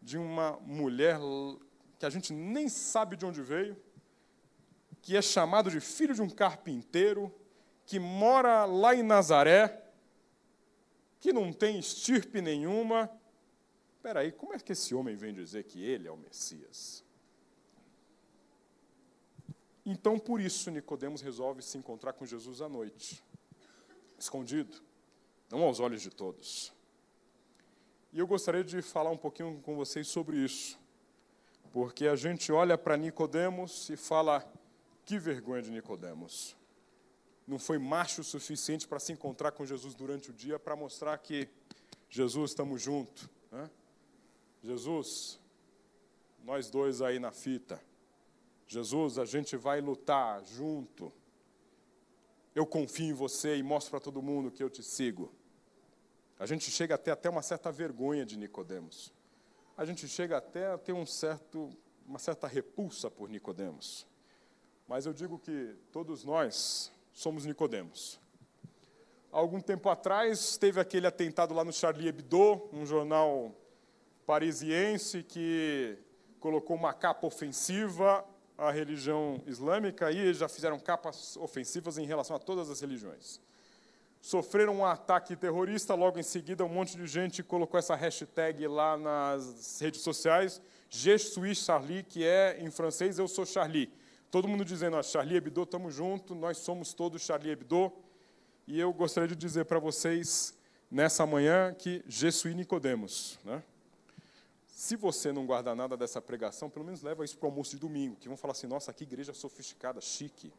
de 0.02 0.18
uma 0.18 0.52
mulher 0.60 1.18
que 1.98 2.04
a 2.04 2.10
gente 2.10 2.32
nem 2.32 2.68
sabe 2.68 3.16
de 3.16 3.24
onde 3.24 3.42
veio, 3.42 3.76
que 5.00 5.16
é 5.16 5.22
chamado 5.22 5.70
de 5.70 5.80
filho 5.80 6.14
de 6.14 6.20
um 6.20 6.28
carpinteiro, 6.28 7.34
que 7.86 7.98
mora 7.98 8.64
lá 8.64 8.94
em 8.94 9.02
Nazaré, 9.02 9.82
que 11.20 11.32
não 11.32 11.52
tem 11.52 11.78
estirpe 11.78 12.42
nenhuma. 12.42 13.10
Espera 13.96 14.20
aí, 14.20 14.30
como 14.30 14.52
é 14.52 14.58
que 14.58 14.72
esse 14.72 14.94
homem 14.94 15.16
vem 15.16 15.32
dizer 15.32 15.64
que 15.64 15.82
ele 15.82 16.06
é 16.06 16.10
o 16.10 16.16
Messias? 16.16 17.05
Então, 19.88 20.18
por 20.18 20.40
isso, 20.40 20.68
Nicodemos 20.68 21.22
resolve 21.22 21.62
se 21.62 21.78
encontrar 21.78 22.12
com 22.12 22.26
Jesus 22.26 22.60
à 22.60 22.68
noite, 22.68 23.22
escondido, 24.18 24.82
não 25.48 25.62
aos 25.62 25.78
olhos 25.78 26.02
de 26.02 26.10
todos. 26.10 26.72
E 28.12 28.18
eu 28.18 28.26
gostaria 28.26 28.64
de 28.64 28.82
falar 28.82 29.10
um 29.10 29.16
pouquinho 29.16 29.60
com 29.62 29.76
vocês 29.76 30.08
sobre 30.08 30.38
isso 30.38 30.78
Porque 31.72 32.06
a 32.06 32.16
gente 32.16 32.50
olha 32.50 32.78
para 32.78 32.96
Nicodemos 32.96 33.88
e 33.90 33.96
fala: 33.96 34.44
que 35.04 35.18
vergonha 35.18 35.62
de 35.62 35.70
Nicodemos. 35.70 36.56
Não 37.46 37.58
foi 37.58 37.78
macho 37.78 38.22
o 38.22 38.24
suficiente 38.24 38.88
para 38.88 38.98
se 38.98 39.12
encontrar 39.12 39.52
com 39.52 39.64
Jesus 39.64 39.94
durante 39.94 40.30
o 40.30 40.32
dia 40.32 40.58
para 40.58 40.74
mostrar 40.74 41.16
que 41.18 41.48
Jesus 42.10 42.50
estamos 42.50 42.82
juntos. 42.82 43.28
Né? 43.52 43.70
Jesus, 44.64 45.38
nós 46.42 46.68
dois 46.70 47.02
aí 47.02 47.20
na 47.20 47.30
fita. 47.30 47.80
Jesus, 48.66 49.18
a 49.18 49.24
gente 49.24 49.56
vai 49.56 49.80
lutar 49.80 50.44
junto. 50.44 51.12
Eu 52.54 52.66
confio 52.66 53.06
em 53.06 53.12
você 53.12 53.56
e 53.56 53.62
mostro 53.62 53.90
para 53.90 54.00
todo 54.00 54.20
mundo 54.20 54.50
que 54.50 54.62
eu 54.62 54.68
te 54.68 54.82
sigo. 54.82 55.32
A 56.38 56.46
gente 56.46 56.70
chega 56.70 56.96
até 56.96 57.12
até 57.12 57.30
uma 57.30 57.42
certa 57.42 57.70
vergonha 57.70 58.26
de 58.26 58.36
Nicodemos. 58.36 59.12
A 59.76 59.84
gente 59.84 60.08
chega 60.08 60.36
até 60.38 60.72
a 60.72 60.78
ter 60.78 60.92
um 60.92 61.06
certo, 61.06 61.70
uma 62.06 62.18
certa 62.18 62.48
repulsa 62.48 63.10
por 63.10 63.28
Nicodemos. 63.28 64.06
Mas 64.88 65.06
eu 65.06 65.12
digo 65.12 65.38
que 65.38 65.76
todos 65.92 66.24
nós 66.24 66.92
somos 67.12 67.46
Nicodemos. 67.46 68.18
Algum 69.30 69.60
tempo 69.60 69.88
atrás 69.88 70.56
teve 70.56 70.80
aquele 70.80 71.06
atentado 71.06 71.54
lá 71.54 71.62
no 71.62 71.72
Charlie 71.72 72.08
Hebdo, 72.08 72.68
um 72.72 72.84
jornal 72.84 73.54
parisiense 74.26 75.22
que 75.22 75.98
colocou 76.40 76.74
uma 76.74 76.92
capa 76.92 77.26
ofensiva 77.26 78.24
à 78.58 78.70
religião 78.70 79.42
islâmica 79.46 80.10
e 80.10 80.32
já 80.32 80.48
fizeram 80.48 80.78
capas 80.78 81.36
ofensivas 81.36 81.98
em 81.98 82.06
relação 82.06 82.36
a 82.36 82.38
todas 82.38 82.70
as 82.70 82.80
religiões. 82.80 83.40
Sofreram 84.20 84.78
um 84.78 84.84
ataque 84.84 85.36
terrorista, 85.36 85.94
logo 85.94 86.18
em 86.18 86.22
seguida 86.22 86.64
um 86.64 86.68
monte 86.68 86.96
de 86.96 87.06
gente 87.06 87.42
colocou 87.42 87.78
essa 87.78 87.94
hashtag 87.94 88.66
lá 88.66 88.96
nas 88.96 89.78
redes 89.80 90.00
sociais, 90.00 90.60
Je 90.88 91.18
suis 91.18 91.58
Charlie, 91.58 92.02
que 92.02 92.24
é 92.24 92.58
em 92.60 92.70
francês 92.70 93.18
eu 93.18 93.28
sou 93.28 93.44
Charlie. 93.44 93.92
Todo 94.30 94.48
mundo 94.48 94.64
dizendo, 94.64 94.96
ó, 94.96 95.02
Charlie 95.02 95.36
Hebdo, 95.36 95.62
estamos 95.62 95.94
juntos, 95.94 96.36
nós 96.36 96.58
somos 96.58 96.92
todos 96.92 97.22
Charlie 97.22 97.52
Hebdo. 97.52 97.92
E 98.66 98.80
eu 98.80 98.92
gostaria 98.92 99.28
de 99.28 99.36
dizer 99.36 99.64
para 99.64 99.78
vocês 99.78 100.56
nessa 100.90 101.24
manhã 101.24 101.72
que 101.72 102.02
Je 102.08 102.32
suis 102.32 102.54
Nicodemos, 102.54 103.38
né? 103.44 103.62
Se 104.76 104.94
você 104.94 105.32
não 105.32 105.46
guardar 105.46 105.74
nada 105.74 105.96
dessa 105.96 106.20
pregação, 106.20 106.68
pelo 106.68 106.84
menos 106.84 107.00
leva 107.00 107.24
isso 107.24 107.38
para 107.38 107.46
o 107.46 107.48
almoço 107.48 107.70
de 107.70 107.78
domingo, 107.78 108.14
que 108.14 108.28
vão 108.28 108.36
falar 108.36 108.52
assim, 108.52 108.66
nossa, 108.66 108.92
que 108.92 109.04
igreja 109.04 109.32
sofisticada, 109.32 110.02
chique. 110.02 110.52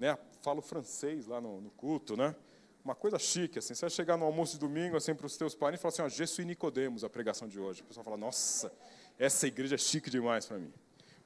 Né? 0.00 0.16
Falo 0.40 0.62
francês 0.62 1.26
lá 1.26 1.38
no, 1.38 1.60
no, 1.60 1.68
culto, 1.72 2.16
né? 2.16 2.34
Uma 2.82 2.94
coisa 2.94 3.18
chique, 3.18 3.58
assim. 3.58 3.74
Você 3.74 3.82
vai 3.82 3.90
chegar 3.90 4.16
no 4.16 4.24
almoço 4.24 4.54
de 4.54 4.60
domingo, 4.60 4.96
assim, 4.96 5.14
para 5.14 5.26
os 5.26 5.36
teus 5.36 5.54
parentes 5.54 5.80
e 5.80 5.82
falar 5.82 5.92
assim, 5.92 6.00
ó, 6.00 6.08
Jesus 6.08 6.38
e 6.38 6.44
Nicodemos, 6.46 7.04
a 7.04 7.10
pregação 7.10 7.46
de 7.46 7.60
hoje. 7.60 7.82
O 7.82 7.84
pessoal 7.84 8.04
fala, 8.04 8.16
nossa, 8.16 8.72
essa 9.18 9.46
igreja 9.46 9.74
é 9.74 9.78
chique 9.78 10.08
demais 10.08 10.46
para 10.46 10.56
mim. 10.56 10.72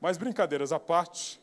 Mas 0.00 0.18
brincadeiras 0.18 0.72
à 0.72 0.80
parte, 0.80 1.40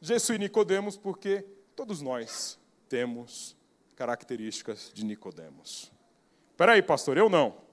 Jesus 0.00 0.36
e 0.36 0.38
Nicodemos, 0.38 0.96
porque 0.96 1.44
todos 1.74 2.00
nós 2.00 2.56
temos 2.88 3.56
características 3.96 4.92
de 4.94 5.04
Nicodemos. 5.04 5.90
Espera 6.52 6.74
aí, 6.74 6.82
pastor, 6.82 7.18
eu 7.18 7.28
não. 7.28 7.63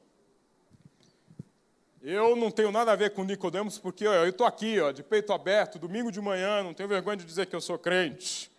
Eu 2.03 2.35
não 2.35 2.49
tenho 2.49 2.71
nada 2.71 2.91
a 2.91 2.95
ver 2.95 3.11
com 3.11 3.23
Nicodemos, 3.23 3.77
porque 3.77 4.07
eu 4.07 4.27
estou 4.27 4.47
aqui, 4.47 4.79
ó, 4.79 4.91
de 4.91 5.03
peito 5.03 5.31
aberto, 5.31 5.77
domingo 5.77 6.11
de 6.11 6.19
manhã, 6.19 6.63
não 6.63 6.73
tenho 6.73 6.89
vergonha 6.89 7.17
de 7.17 7.25
dizer 7.25 7.45
que 7.45 7.55
eu 7.55 7.61
sou 7.61 7.77
crente. 7.77 8.51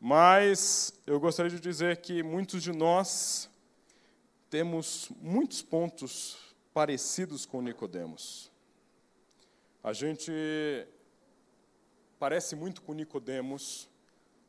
Mas 0.00 0.92
eu 1.06 1.20
gostaria 1.20 1.52
de 1.52 1.60
dizer 1.60 1.98
que 1.98 2.20
muitos 2.20 2.60
de 2.60 2.72
nós 2.72 3.48
temos 4.50 5.08
muitos 5.20 5.62
pontos 5.62 6.36
parecidos 6.74 7.46
com 7.46 7.62
Nicodemos. 7.62 8.50
A 9.80 9.92
gente 9.92 10.32
parece 12.18 12.56
muito 12.56 12.82
com 12.82 12.92
Nicodemos, 12.92 13.88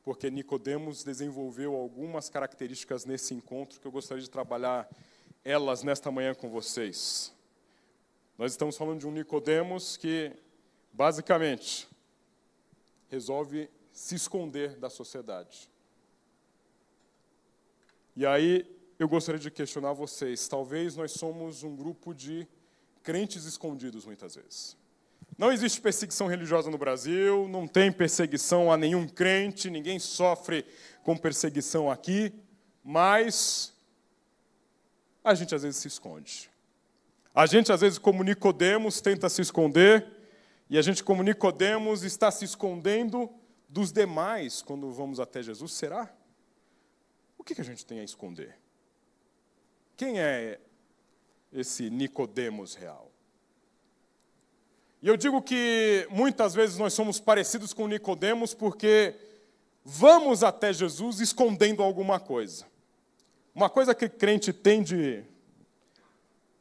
porque 0.03 0.31
Nicodemos 0.31 1.03
desenvolveu 1.03 1.75
algumas 1.75 2.27
características 2.27 3.05
nesse 3.05 3.35
encontro 3.35 3.79
que 3.79 3.85
eu 3.85 3.91
gostaria 3.91 4.23
de 4.23 4.29
trabalhar 4.31 4.89
elas 5.45 5.83
nesta 5.83 6.09
manhã 6.09 6.33
com 6.33 6.49
vocês. 6.49 7.37
Nós 8.39 8.53
estamos 8.53 8.77
falando 8.77 9.01
de 9.01 9.05
um 9.05 9.11
Nicodemos 9.11 9.97
que, 9.97 10.31
basicamente, 10.93 11.89
resolve 13.09 13.69
se 13.91 14.15
esconder 14.15 14.77
da 14.77 14.89
sociedade. 14.89 15.69
E 18.15 18.25
aí 18.25 18.65
eu 18.97 19.09
gostaria 19.09 19.41
de 19.41 19.51
questionar 19.51 19.91
vocês. 19.91 20.47
Talvez 20.47 20.95
nós 20.95 21.11
somos 21.11 21.63
um 21.63 21.75
grupo 21.75 22.13
de 22.13 22.47
crentes 23.03 23.43
escondidos 23.43 24.05
muitas 24.05 24.35
vezes. 24.35 24.77
Não 25.37 25.51
existe 25.51 25.81
perseguição 25.81 26.27
religiosa 26.27 26.71
no 26.71 26.77
Brasil, 26.77 27.45
não 27.49 27.67
tem 27.67 27.91
perseguição 27.91 28.71
a 28.71 28.77
nenhum 28.77 29.05
crente, 29.05 29.69
ninguém 29.69 29.99
sofre 29.99 30.65
com 31.03 31.17
perseguição 31.17 31.91
aqui, 31.91 32.33
mas 32.81 33.73
a 35.25 35.35
gente 35.35 35.53
às 35.53 35.63
vezes 35.63 35.81
se 35.81 35.89
esconde. 35.89 36.49
A 37.33 37.45
gente, 37.45 37.71
às 37.71 37.81
vezes, 37.81 37.97
como 37.97 38.23
Nicodemos, 38.23 39.01
tenta 39.01 39.29
se 39.29 39.41
esconder, 39.41 40.05
e 40.69 40.77
a 40.77 40.81
gente, 40.81 41.03
como 41.03 41.23
Nicodemos, 41.23 42.03
está 42.03 42.31
se 42.31 42.45
escondendo 42.45 43.29
dos 43.67 43.91
demais 43.91 44.61
quando 44.61 44.91
vamos 44.91 45.19
até 45.19 45.41
Jesus. 45.41 45.73
Será? 45.73 46.13
O 47.37 47.43
que 47.43 47.59
a 47.59 47.63
gente 47.63 47.85
tem 47.85 47.99
a 47.99 48.03
esconder? 48.03 48.57
Quem 49.95 50.19
é 50.19 50.59
esse 51.51 51.89
Nicodemos 51.89 52.75
real? 52.75 53.11
E 55.01 55.07
eu 55.07 55.15
digo 55.15 55.41
que 55.41 56.07
muitas 56.09 56.53
vezes 56.53 56.77
nós 56.77 56.93
somos 56.93 57.19
parecidos 57.19 57.73
com 57.73 57.87
Nicodemos 57.87 58.53
porque 58.53 59.15
vamos 59.83 60.43
até 60.43 60.73
Jesus 60.73 61.19
escondendo 61.19 61.81
alguma 61.81 62.19
coisa. 62.19 62.65
Uma 63.55 63.69
coisa 63.69 63.95
que 63.95 64.09
crente 64.09 64.51
tem 64.51 64.83
de 64.83 65.23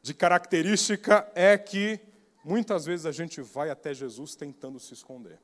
de 0.09 0.13
característica 0.15 1.31
é 1.35 1.55
que 1.55 1.99
muitas 2.43 2.83
vezes 2.83 3.05
a 3.05 3.11
gente 3.11 3.41
vai 3.41 3.69
até 3.69 3.93
Jesus 3.93 4.35
tentando 4.35 4.79
se 4.79 4.91
esconder. 4.91 5.39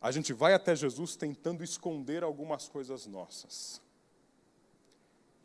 A 0.00 0.10
gente 0.10 0.32
vai 0.32 0.54
até 0.54 0.74
Jesus 0.74 1.14
tentando 1.14 1.62
esconder 1.62 2.22
algumas 2.22 2.70
coisas 2.70 3.06
nossas. 3.06 3.82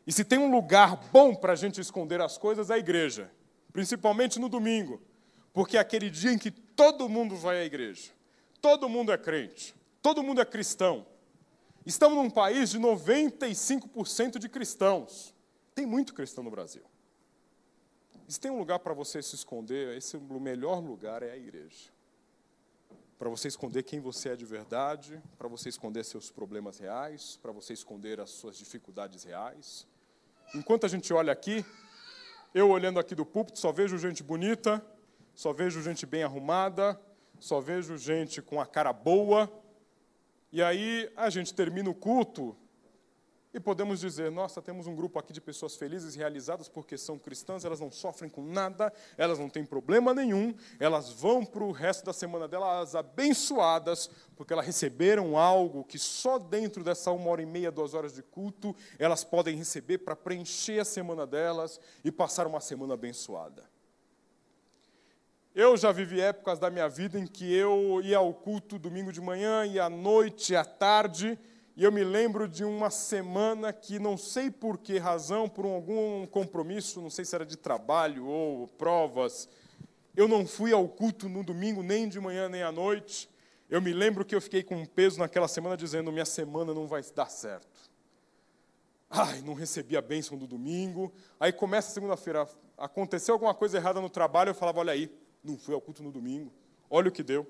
E 0.06 0.12
se 0.12 0.24
tem 0.24 0.38
um 0.38 0.50
lugar 0.50 0.96
bom 1.12 1.34
para 1.34 1.52
a 1.52 1.56
gente 1.56 1.78
esconder 1.78 2.22
as 2.22 2.38
coisas, 2.38 2.70
é 2.70 2.74
a 2.74 2.78
igreja, 2.78 3.30
principalmente 3.70 4.40
no 4.40 4.48
domingo, 4.48 5.02
porque 5.52 5.76
é 5.76 5.80
aquele 5.80 6.08
dia 6.08 6.32
em 6.32 6.38
que 6.38 6.50
todo 6.50 7.06
mundo 7.06 7.36
vai 7.36 7.60
à 7.60 7.64
igreja, 7.66 8.12
todo 8.62 8.88
mundo 8.88 9.12
é 9.12 9.18
crente, 9.18 9.74
todo 10.00 10.22
mundo 10.22 10.40
é 10.40 10.44
cristão. 10.46 11.06
Estamos 11.84 12.16
num 12.16 12.30
país 12.30 12.70
de 12.70 12.80
95% 12.80 14.38
de 14.38 14.48
cristãos. 14.48 15.34
Tem 15.74 15.84
muito 15.84 16.14
cristão 16.14 16.42
no 16.42 16.50
Brasil. 16.50 16.82
Se 18.26 18.40
tem 18.40 18.50
um 18.50 18.58
lugar 18.58 18.78
para 18.78 18.94
você 18.94 19.22
se 19.22 19.34
esconder, 19.34 19.94
esse 19.96 20.16
o 20.16 20.40
melhor 20.40 20.82
lugar 20.82 21.22
é 21.22 21.30
a 21.30 21.36
igreja. 21.36 21.92
Para 23.18 23.28
você 23.28 23.48
esconder 23.48 23.82
quem 23.82 24.00
você 24.00 24.30
é 24.30 24.36
de 24.36 24.46
verdade, 24.46 25.22
para 25.36 25.46
você 25.46 25.68
esconder 25.68 26.04
seus 26.04 26.30
problemas 26.30 26.78
reais, 26.78 27.38
para 27.42 27.52
você 27.52 27.74
esconder 27.74 28.20
as 28.20 28.30
suas 28.30 28.56
dificuldades 28.56 29.24
reais. 29.24 29.86
Enquanto 30.54 30.86
a 30.86 30.88
gente 30.88 31.12
olha 31.12 31.32
aqui, 31.32 31.64
eu 32.54 32.70
olhando 32.70 32.98
aqui 32.98 33.14
do 33.14 33.26
púlpito, 33.26 33.58
só 33.58 33.70
vejo 33.70 33.98
gente 33.98 34.22
bonita, 34.22 34.84
só 35.34 35.52
vejo 35.52 35.82
gente 35.82 36.06
bem 36.06 36.22
arrumada, 36.22 36.98
só 37.38 37.60
vejo 37.60 37.96
gente 37.98 38.40
com 38.40 38.58
a 38.58 38.66
cara 38.66 38.92
boa. 38.92 39.52
E 40.50 40.62
aí 40.62 41.12
a 41.14 41.28
gente 41.28 41.52
termina 41.52 41.90
o 41.90 41.94
culto 41.94 42.56
e 43.54 43.60
podemos 43.60 44.00
dizer, 44.00 44.32
nossa, 44.32 44.60
temos 44.60 44.88
um 44.88 44.96
grupo 44.96 45.16
aqui 45.16 45.32
de 45.32 45.40
pessoas 45.40 45.76
felizes 45.76 46.16
realizadas 46.16 46.68
porque 46.68 46.98
são 46.98 47.16
cristãs, 47.16 47.64
elas 47.64 47.78
não 47.78 47.88
sofrem 47.88 48.28
com 48.28 48.42
nada, 48.42 48.92
elas 49.16 49.38
não 49.38 49.48
têm 49.48 49.64
problema 49.64 50.12
nenhum, 50.12 50.52
elas 50.80 51.12
vão 51.12 51.46
para 51.46 51.62
o 51.62 51.70
resto 51.70 52.04
da 52.04 52.12
semana 52.12 52.48
delas 52.48 52.96
abençoadas, 52.96 54.10
porque 54.34 54.52
elas 54.52 54.66
receberam 54.66 55.38
algo 55.38 55.84
que 55.84 56.00
só 56.00 56.36
dentro 56.36 56.82
dessa 56.82 57.12
uma 57.12 57.30
hora 57.30 57.42
e 57.42 57.46
meia, 57.46 57.70
duas 57.70 57.94
horas 57.94 58.14
de 58.14 58.24
culto, 58.24 58.74
elas 58.98 59.22
podem 59.22 59.56
receber 59.56 59.98
para 59.98 60.16
preencher 60.16 60.80
a 60.80 60.84
semana 60.84 61.24
delas 61.24 61.78
e 62.04 62.10
passar 62.10 62.48
uma 62.48 62.60
semana 62.60 62.94
abençoada. 62.94 63.72
Eu 65.54 65.76
já 65.76 65.92
vivi 65.92 66.20
épocas 66.20 66.58
da 66.58 66.68
minha 66.68 66.88
vida 66.88 67.16
em 67.16 67.28
que 67.28 67.54
eu 67.54 68.00
ia 68.02 68.18
ao 68.18 68.34
culto 68.34 68.76
domingo 68.80 69.12
de 69.12 69.20
manhã 69.20 69.64
e 69.64 69.78
à 69.78 69.88
noite, 69.88 70.56
à 70.56 70.64
tarde, 70.64 71.38
e 71.76 71.82
eu 71.82 71.90
me 71.90 72.04
lembro 72.04 72.46
de 72.46 72.64
uma 72.64 72.88
semana 72.88 73.72
que, 73.72 73.98
não 73.98 74.16
sei 74.16 74.50
por 74.50 74.78
que 74.78 74.96
razão, 74.98 75.48
por 75.48 75.64
algum 75.64 76.24
compromisso, 76.26 77.00
não 77.00 77.10
sei 77.10 77.24
se 77.24 77.34
era 77.34 77.44
de 77.44 77.56
trabalho 77.56 78.26
ou 78.26 78.68
provas, 78.68 79.48
eu 80.16 80.28
não 80.28 80.46
fui 80.46 80.72
ao 80.72 80.88
culto 80.88 81.28
no 81.28 81.42
domingo, 81.42 81.82
nem 81.82 82.08
de 82.08 82.20
manhã, 82.20 82.48
nem 82.48 82.62
à 82.62 82.70
noite. 82.70 83.28
Eu 83.68 83.82
me 83.82 83.92
lembro 83.92 84.24
que 84.24 84.34
eu 84.34 84.40
fiquei 84.40 84.62
com 84.62 84.76
um 84.76 84.86
peso 84.86 85.18
naquela 85.18 85.48
semana 85.48 85.76
dizendo: 85.76 86.12
minha 86.12 86.24
semana 86.24 86.72
não 86.72 86.86
vai 86.86 87.02
dar 87.14 87.28
certo. 87.28 87.90
Ai, 89.10 89.40
não 89.42 89.54
recebi 89.54 89.96
a 89.96 90.02
bênção 90.02 90.38
do 90.38 90.46
domingo. 90.46 91.12
Aí 91.40 91.52
começa 91.52 91.90
a 91.90 91.94
segunda-feira, 91.94 92.48
aconteceu 92.78 93.34
alguma 93.34 93.54
coisa 93.54 93.76
errada 93.76 94.00
no 94.00 94.08
trabalho, 94.08 94.50
eu 94.50 94.54
falava: 94.54 94.78
olha 94.78 94.92
aí, 94.92 95.10
não 95.42 95.58
fui 95.58 95.74
ao 95.74 95.80
culto 95.80 96.04
no 96.04 96.12
domingo. 96.12 96.52
Olha 96.88 97.08
o 97.08 97.12
que 97.12 97.24
deu. 97.24 97.44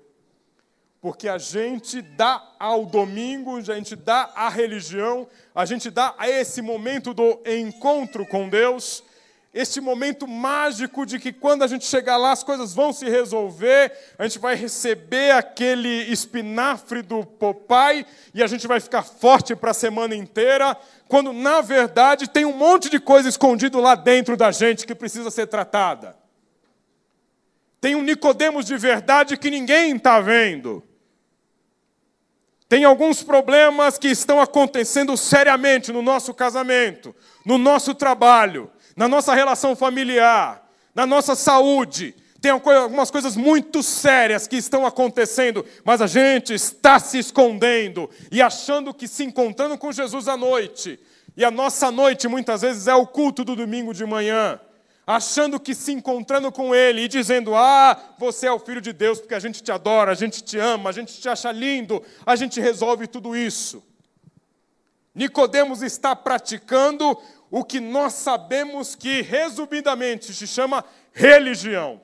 Porque 1.04 1.28
a 1.28 1.36
gente 1.36 2.00
dá 2.00 2.42
ao 2.58 2.86
domingo, 2.86 3.58
a 3.58 3.60
gente 3.60 3.94
dá 3.94 4.30
à 4.34 4.48
religião, 4.48 5.28
a 5.54 5.66
gente 5.66 5.90
dá 5.90 6.14
a 6.16 6.30
esse 6.30 6.62
momento 6.62 7.12
do 7.12 7.42
encontro 7.44 8.24
com 8.24 8.48
Deus, 8.48 9.04
este 9.52 9.82
momento 9.82 10.26
mágico 10.26 11.04
de 11.04 11.18
que 11.18 11.30
quando 11.30 11.62
a 11.62 11.66
gente 11.66 11.84
chegar 11.84 12.16
lá 12.16 12.32
as 12.32 12.42
coisas 12.42 12.72
vão 12.72 12.90
se 12.90 13.06
resolver, 13.06 13.92
a 14.18 14.22
gente 14.26 14.38
vai 14.38 14.54
receber 14.54 15.32
aquele 15.32 16.10
espinafre 16.10 17.02
do 17.02 17.22
papai 17.22 18.06
e 18.32 18.42
a 18.42 18.46
gente 18.46 18.66
vai 18.66 18.80
ficar 18.80 19.02
forte 19.02 19.54
para 19.54 19.72
a 19.72 19.74
semana 19.74 20.14
inteira, 20.14 20.74
quando 21.06 21.34
na 21.34 21.60
verdade 21.60 22.30
tem 22.30 22.46
um 22.46 22.56
monte 22.56 22.88
de 22.88 22.98
coisa 22.98 23.28
escondido 23.28 23.78
lá 23.78 23.94
dentro 23.94 24.38
da 24.38 24.50
gente 24.50 24.86
que 24.86 24.94
precisa 24.94 25.30
ser 25.30 25.48
tratada. 25.48 26.16
Tem 27.78 27.94
um 27.94 28.00
Nicodemos 28.00 28.64
de 28.64 28.78
verdade 28.78 29.36
que 29.36 29.50
ninguém 29.50 29.94
está 29.94 30.18
vendo. 30.18 30.82
Tem 32.74 32.82
alguns 32.82 33.22
problemas 33.22 33.98
que 33.98 34.08
estão 34.08 34.40
acontecendo 34.40 35.16
seriamente 35.16 35.92
no 35.92 36.02
nosso 36.02 36.34
casamento, 36.34 37.14
no 37.46 37.56
nosso 37.56 37.94
trabalho, 37.94 38.68
na 38.96 39.06
nossa 39.06 39.32
relação 39.32 39.76
familiar, 39.76 40.60
na 40.92 41.06
nossa 41.06 41.36
saúde. 41.36 42.16
Tem 42.40 42.50
algumas 42.50 43.12
coisas 43.12 43.36
muito 43.36 43.80
sérias 43.80 44.48
que 44.48 44.56
estão 44.56 44.84
acontecendo, 44.84 45.64
mas 45.84 46.02
a 46.02 46.08
gente 46.08 46.52
está 46.52 46.98
se 46.98 47.16
escondendo 47.16 48.10
e 48.32 48.42
achando 48.42 48.92
que 48.92 49.06
se 49.06 49.22
encontrando 49.22 49.78
com 49.78 49.92
Jesus 49.92 50.26
à 50.26 50.36
noite. 50.36 50.98
E 51.36 51.44
a 51.44 51.52
nossa 51.52 51.92
noite 51.92 52.26
muitas 52.26 52.62
vezes 52.62 52.88
é 52.88 52.94
o 52.96 53.06
culto 53.06 53.44
do 53.44 53.54
domingo 53.54 53.94
de 53.94 54.04
manhã 54.04 54.58
achando 55.06 55.60
que 55.60 55.74
se 55.74 55.92
encontrando 55.92 56.50
com 56.50 56.74
Ele 56.74 57.02
e 57.02 57.08
dizendo: 57.08 57.54
Ah, 57.54 58.14
você 58.18 58.46
é 58.46 58.52
o 58.52 58.58
Filho 58.58 58.80
de 58.80 58.92
Deus, 58.92 59.18
porque 59.20 59.34
a 59.34 59.40
gente 59.40 59.62
te 59.62 59.70
adora, 59.70 60.12
a 60.12 60.14
gente 60.14 60.42
te 60.42 60.58
ama, 60.58 60.90
a 60.90 60.92
gente 60.92 61.20
te 61.20 61.28
acha 61.28 61.50
lindo, 61.52 62.02
a 62.24 62.36
gente 62.36 62.60
resolve 62.60 63.06
tudo 63.06 63.36
isso. 63.36 63.82
Nicodemos 65.14 65.82
está 65.82 66.16
praticando 66.16 67.16
o 67.50 67.62
que 67.62 67.78
nós 67.78 68.14
sabemos 68.14 68.96
que, 68.96 69.22
resumidamente, 69.22 70.32
se 70.34 70.46
chama 70.46 70.84
religião. 71.12 72.00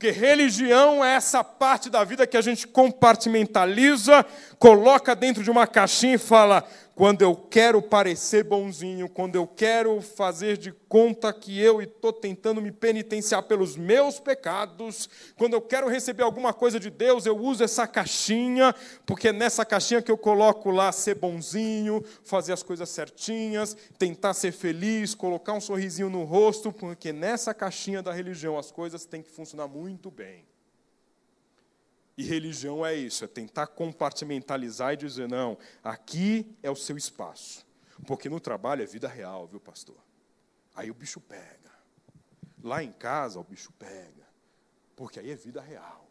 Porque 0.00 0.10
religião 0.10 1.04
é 1.04 1.14
essa 1.14 1.44
parte 1.44 1.90
da 1.90 2.02
vida 2.04 2.26
que 2.26 2.36
a 2.36 2.40
gente 2.40 2.66
compartimentaliza, 2.66 4.24
coloca 4.58 5.14
dentro 5.14 5.44
de 5.44 5.50
uma 5.50 5.66
caixinha 5.66 6.14
e 6.14 6.18
fala: 6.18 6.64
quando 7.00 7.22
eu 7.22 7.34
quero 7.34 7.80
parecer 7.80 8.44
bonzinho, 8.44 9.08
quando 9.08 9.34
eu 9.34 9.46
quero 9.46 10.02
fazer 10.02 10.58
de 10.58 10.70
conta 10.86 11.32
que 11.32 11.58
eu 11.58 11.80
estou 11.80 12.12
tentando 12.12 12.60
me 12.60 12.70
penitenciar 12.70 13.42
pelos 13.44 13.74
meus 13.74 14.20
pecados, 14.20 15.08
quando 15.34 15.54
eu 15.54 15.62
quero 15.62 15.88
receber 15.88 16.22
alguma 16.22 16.52
coisa 16.52 16.78
de 16.78 16.90
Deus, 16.90 17.24
eu 17.24 17.34
uso 17.38 17.64
essa 17.64 17.86
caixinha, 17.86 18.74
porque 19.06 19.28
é 19.28 19.32
nessa 19.32 19.64
caixinha 19.64 20.02
que 20.02 20.12
eu 20.12 20.18
coloco 20.18 20.70
lá 20.70 20.92
ser 20.92 21.14
bonzinho, 21.14 22.04
fazer 22.22 22.52
as 22.52 22.62
coisas 22.62 22.90
certinhas, 22.90 23.74
tentar 23.98 24.34
ser 24.34 24.52
feliz, 24.52 25.14
colocar 25.14 25.54
um 25.54 25.60
sorrisinho 25.60 26.10
no 26.10 26.24
rosto, 26.24 26.70
porque 26.70 27.14
nessa 27.14 27.54
caixinha 27.54 28.02
da 28.02 28.12
religião 28.12 28.58
as 28.58 28.70
coisas 28.70 29.06
têm 29.06 29.22
que 29.22 29.30
funcionar 29.30 29.66
muito 29.66 30.10
bem. 30.10 30.44
E 32.20 32.22
religião 32.22 32.84
é 32.84 32.94
isso, 32.94 33.24
é 33.24 33.26
tentar 33.26 33.68
compartimentalizar 33.68 34.92
e 34.92 34.96
dizer, 34.98 35.26
não, 35.26 35.56
aqui 35.82 36.54
é 36.62 36.70
o 36.70 36.76
seu 36.76 36.98
espaço. 36.98 37.66
Porque 38.06 38.28
no 38.28 38.38
trabalho 38.38 38.82
é 38.82 38.86
vida 38.86 39.08
real, 39.08 39.46
viu, 39.46 39.58
pastor? 39.58 39.96
Aí 40.74 40.90
o 40.90 40.94
bicho 40.94 41.18
pega. 41.18 41.72
Lá 42.62 42.84
em 42.84 42.92
casa 42.92 43.40
o 43.40 43.42
bicho 43.42 43.72
pega. 43.78 44.28
Porque 44.94 45.18
aí 45.18 45.30
é 45.30 45.34
vida 45.34 45.62
real. 45.62 46.10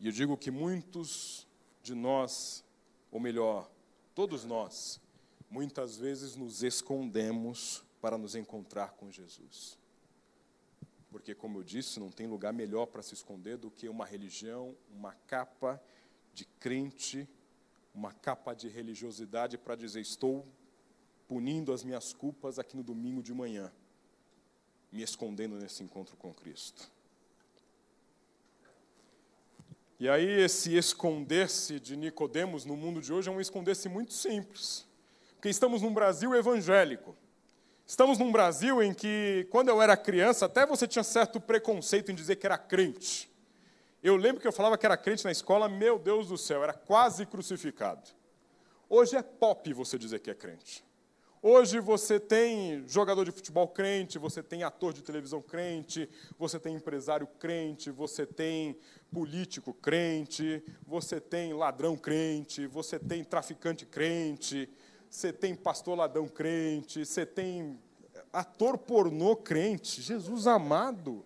E 0.00 0.06
eu 0.06 0.12
digo 0.12 0.36
que 0.36 0.50
muitos 0.50 1.46
de 1.80 1.94
nós, 1.94 2.64
ou 3.12 3.20
melhor, 3.20 3.70
todos 4.12 4.44
nós, 4.44 5.00
muitas 5.48 5.96
vezes 5.96 6.34
nos 6.34 6.64
escondemos 6.64 7.84
para 8.00 8.18
nos 8.18 8.34
encontrar 8.34 8.90
com 8.94 9.08
Jesus 9.08 9.79
porque, 11.10 11.34
como 11.34 11.58
eu 11.58 11.64
disse, 11.64 11.98
não 11.98 12.10
tem 12.10 12.26
lugar 12.26 12.52
melhor 12.52 12.86
para 12.86 13.02
se 13.02 13.14
esconder 13.14 13.56
do 13.56 13.70
que 13.70 13.88
uma 13.88 14.06
religião, 14.06 14.76
uma 14.90 15.12
capa 15.26 15.82
de 16.32 16.44
crente, 16.44 17.28
uma 17.92 18.12
capa 18.12 18.54
de 18.54 18.68
religiosidade 18.68 19.58
para 19.58 19.74
dizer: 19.74 20.00
estou 20.00 20.46
punindo 21.26 21.72
as 21.72 21.82
minhas 21.82 22.12
culpas 22.12 22.58
aqui 22.58 22.76
no 22.76 22.82
domingo 22.82 23.22
de 23.22 23.34
manhã, 23.34 23.72
me 24.92 25.02
escondendo 25.02 25.56
nesse 25.56 25.82
encontro 25.82 26.16
com 26.16 26.32
Cristo. 26.32 26.90
E 29.98 30.08
aí 30.08 30.24
esse 30.24 30.74
esconder-se 30.76 31.78
de 31.78 31.94
Nicodemos 31.94 32.64
no 32.64 32.74
mundo 32.74 33.02
de 33.02 33.12
hoje 33.12 33.28
é 33.28 33.32
um 33.32 33.40
esconder-se 33.40 33.86
muito 33.88 34.14
simples. 34.14 34.86
Porque 35.34 35.50
estamos 35.50 35.82
num 35.82 35.92
Brasil 35.92 36.34
evangélico. 36.34 37.14
Estamos 37.90 38.18
num 38.18 38.30
Brasil 38.30 38.80
em 38.80 38.94
que, 38.94 39.48
quando 39.50 39.68
eu 39.68 39.82
era 39.82 39.96
criança, 39.96 40.46
até 40.46 40.64
você 40.64 40.86
tinha 40.86 41.02
certo 41.02 41.40
preconceito 41.40 42.12
em 42.12 42.14
dizer 42.14 42.36
que 42.36 42.46
era 42.46 42.56
crente. 42.56 43.28
Eu 44.00 44.14
lembro 44.14 44.40
que 44.40 44.46
eu 44.46 44.52
falava 44.52 44.78
que 44.78 44.86
era 44.86 44.96
crente 44.96 45.24
na 45.24 45.32
escola, 45.32 45.68
meu 45.68 45.98
Deus 45.98 46.28
do 46.28 46.38
céu, 46.38 46.62
era 46.62 46.72
quase 46.72 47.26
crucificado. 47.26 48.08
Hoje 48.88 49.16
é 49.16 49.22
pop 49.22 49.72
você 49.72 49.98
dizer 49.98 50.20
que 50.20 50.30
é 50.30 50.34
crente. 50.36 50.84
Hoje 51.42 51.80
você 51.80 52.20
tem 52.20 52.84
jogador 52.86 53.24
de 53.24 53.32
futebol 53.32 53.66
crente, 53.66 54.20
você 54.20 54.40
tem 54.40 54.62
ator 54.62 54.92
de 54.92 55.02
televisão 55.02 55.42
crente, 55.42 56.08
você 56.38 56.60
tem 56.60 56.76
empresário 56.76 57.26
crente, 57.40 57.90
você 57.90 58.24
tem 58.24 58.78
político 59.10 59.74
crente, 59.74 60.62
você 60.86 61.20
tem 61.20 61.52
ladrão 61.54 61.96
crente, 61.96 62.68
você 62.68 63.00
tem 63.00 63.24
traficante 63.24 63.84
crente, 63.84 64.70
você 65.10 65.32
tem 65.32 65.56
pastor 65.56 65.98
ladrão 65.98 66.28
crente, 66.28 67.04
você 67.04 67.26
tem 67.26 67.78
ator 68.32 68.78
pornô 68.78 69.34
crente, 69.34 70.00
Jesus 70.00 70.46
amado. 70.46 71.24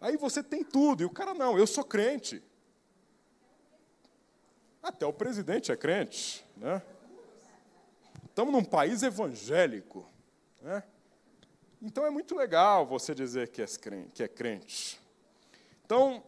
Aí 0.00 0.16
você 0.16 0.42
tem 0.42 0.64
tudo, 0.64 1.02
e 1.02 1.06
o 1.06 1.10
cara 1.10 1.32
não, 1.32 1.56
eu 1.56 1.66
sou 1.66 1.84
crente. 1.84 2.42
Até 4.82 5.06
o 5.06 5.12
presidente 5.12 5.70
é 5.70 5.76
crente, 5.76 6.44
né? 6.56 6.82
Estamos 8.28 8.52
num 8.52 8.64
país 8.64 9.02
evangélico, 9.02 10.04
né? 10.60 10.82
Então 11.80 12.04
é 12.04 12.10
muito 12.10 12.34
legal 12.34 12.84
você 12.84 13.14
dizer 13.14 13.48
que 13.48 13.62
é 14.22 14.28
crente. 14.28 15.00
Então, 15.84 16.22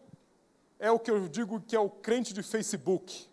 é 0.79 0.89
o 0.89 0.97
que 0.97 1.11
eu 1.11 1.27
digo 1.27 1.59
que 1.59 1.75
é 1.75 1.79
o 1.79 1.89
crente 1.89 2.33
de 2.33 2.41
Facebook. 2.41 3.27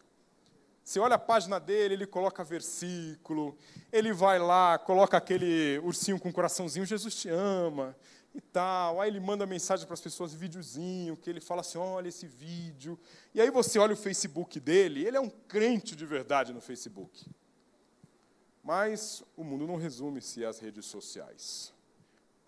Você 0.86 1.00
olha 1.00 1.16
a 1.16 1.18
página 1.18 1.58
dele, 1.58 1.94
ele 1.94 2.06
coloca 2.06 2.44
versículo, 2.44 3.58
ele 3.92 4.12
vai 4.12 4.38
lá, 4.38 4.78
coloca 4.78 5.16
aquele 5.16 5.80
ursinho 5.80 6.16
com 6.16 6.32
coraçãozinho, 6.32 6.86
Jesus 6.86 7.16
te 7.16 7.28
ama 7.28 7.96
e 8.32 8.40
tal. 8.40 9.00
Aí 9.00 9.10
ele 9.10 9.18
manda 9.18 9.44
mensagem 9.46 9.84
para 9.84 9.94
as 9.94 10.00
pessoas, 10.00 10.32
videozinho, 10.32 11.16
que 11.16 11.28
ele 11.28 11.40
fala 11.40 11.62
assim: 11.62 11.76
olha 11.76 12.08
esse 12.08 12.28
vídeo. 12.28 12.96
E 13.34 13.40
aí 13.40 13.50
você 13.50 13.80
olha 13.80 13.94
o 13.94 13.96
Facebook 13.96 14.60
dele, 14.60 15.04
ele 15.04 15.16
é 15.16 15.20
um 15.20 15.28
crente 15.28 15.96
de 15.96 16.06
verdade 16.06 16.52
no 16.52 16.60
Facebook. 16.60 17.28
Mas 18.62 19.24
o 19.36 19.42
mundo 19.42 19.66
não 19.66 19.74
resume-se 19.74 20.44
às 20.44 20.60
redes 20.60 20.86
sociais 20.86 21.74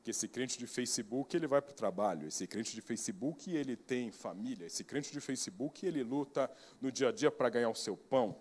que 0.09 0.12
esse 0.12 0.27
crente 0.27 0.59
de 0.59 0.66
Facebook 0.66 1.37
ele 1.37 1.47
vai 1.47 1.61
para 1.61 1.71
o 1.71 1.75
trabalho, 1.75 2.27
esse 2.27 2.47
crente 2.47 2.75
de 2.75 2.81
Facebook 2.81 3.55
ele 3.55 3.77
tem 3.77 4.11
família, 4.11 4.64
esse 4.64 4.83
crente 4.83 5.12
de 5.12 5.21
Facebook 5.21 5.85
ele 5.85 6.03
luta 6.03 6.51
no 6.81 6.90
dia 6.90 7.11
a 7.11 7.12
dia 7.12 7.31
para 7.31 7.51
ganhar 7.51 7.68
o 7.68 7.75
seu 7.75 7.94
pão. 7.94 8.35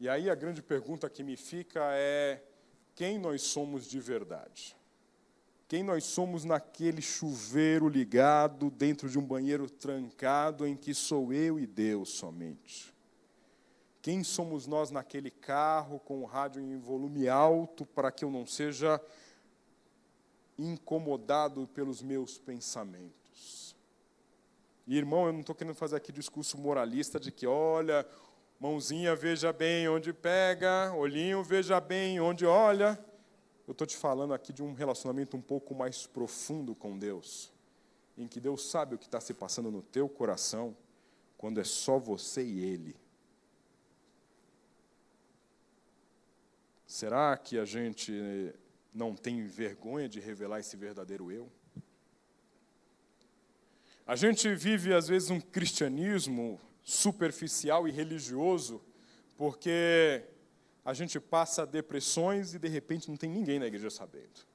E 0.00 0.08
aí 0.08 0.30
a 0.30 0.34
grande 0.34 0.62
pergunta 0.62 1.10
que 1.10 1.22
me 1.22 1.36
fica 1.36 1.80
é 1.92 2.42
quem 2.94 3.18
nós 3.18 3.42
somos 3.42 3.86
de 3.86 4.00
verdade? 4.00 4.74
Quem 5.68 5.82
nós 5.82 6.04
somos 6.04 6.42
naquele 6.42 7.02
chuveiro 7.02 7.90
ligado 7.90 8.70
dentro 8.70 9.10
de 9.10 9.18
um 9.18 9.26
banheiro 9.26 9.68
trancado 9.68 10.66
em 10.66 10.74
que 10.74 10.94
sou 10.94 11.34
eu 11.34 11.60
e 11.60 11.66
Deus 11.66 12.08
somente? 12.08 12.94
Quem 14.02 14.24
somos 14.24 14.66
nós 14.66 14.90
naquele 14.90 15.30
carro 15.30 16.00
com 16.00 16.22
o 16.22 16.24
rádio 16.24 16.60
em 16.60 16.76
volume 16.76 17.28
alto 17.28 17.86
para 17.86 18.10
que 18.10 18.24
eu 18.24 18.32
não 18.32 18.44
seja 18.44 19.00
incomodado 20.58 21.68
pelos 21.68 22.02
meus 22.02 22.36
pensamentos? 22.36 23.76
E, 24.88 24.98
irmão, 24.98 25.26
eu 25.26 25.32
não 25.32 25.38
estou 25.38 25.54
querendo 25.54 25.76
fazer 25.76 25.94
aqui 25.94 26.10
discurso 26.10 26.58
moralista 26.58 27.20
de 27.20 27.30
que, 27.30 27.46
olha, 27.46 28.04
mãozinha 28.58 29.14
veja 29.14 29.52
bem 29.52 29.88
onde 29.88 30.12
pega, 30.12 30.92
olhinho 30.92 31.40
veja 31.44 31.80
bem 31.80 32.20
onde 32.20 32.44
olha. 32.44 32.98
Eu 33.68 33.70
estou 33.70 33.86
te 33.86 33.96
falando 33.96 34.34
aqui 34.34 34.52
de 34.52 34.64
um 34.64 34.72
relacionamento 34.72 35.36
um 35.36 35.40
pouco 35.40 35.76
mais 35.76 36.08
profundo 36.08 36.74
com 36.74 36.98
Deus, 36.98 37.52
em 38.18 38.26
que 38.26 38.40
Deus 38.40 38.68
sabe 38.68 38.96
o 38.96 38.98
que 38.98 39.06
está 39.06 39.20
se 39.20 39.32
passando 39.32 39.70
no 39.70 39.80
teu 39.80 40.08
coração, 40.08 40.76
quando 41.38 41.60
é 41.60 41.64
só 41.64 42.00
você 42.00 42.42
e 42.42 42.64
Ele. 42.64 43.01
Será 46.92 47.38
que 47.38 47.58
a 47.58 47.64
gente 47.64 48.12
não 48.92 49.16
tem 49.16 49.46
vergonha 49.46 50.06
de 50.06 50.20
revelar 50.20 50.60
esse 50.60 50.76
verdadeiro 50.76 51.32
eu? 51.32 51.50
A 54.06 54.14
gente 54.14 54.54
vive, 54.54 54.92
às 54.92 55.08
vezes, 55.08 55.30
um 55.30 55.40
cristianismo 55.40 56.60
superficial 56.82 57.88
e 57.88 57.90
religioso, 57.90 58.78
porque 59.38 60.22
a 60.84 60.92
gente 60.92 61.18
passa 61.18 61.66
depressões 61.66 62.52
e, 62.52 62.58
de 62.58 62.68
repente, 62.68 63.08
não 63.08 63.16
tem 63.16 63.30
ninguém 63.30 63.58
na 63.58 63.64
igreja 63.64 63.88
sabendo. 63.88 64.46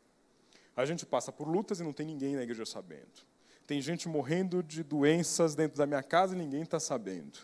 A 0.75 0.85
gente 0.85 1.07
passa 1.07 1.31
por 1.31 1.47
lutas 1.47 1.79
e 1.79 1.83
não 1.83 1.91
tem 1.91 2.05
ninguém 2.05 2.35
na 2.35 2.43
igreja 2.43 2.67
sabendo. 2.67 3.25
Tem 3.65 3.81
gente 3.81 4.07
morrendo 4.07 4.61
de 4.61 4.83
doenças 4.83 5.55
dentro 5.55 5.75
da 5.75 5.87
minha 5.87 6.03
casa 6.03 6.35
e 6.35 6.37
ninguém 6.37 6.61
está 6.61 6.79
sabendo. 6.79 7.39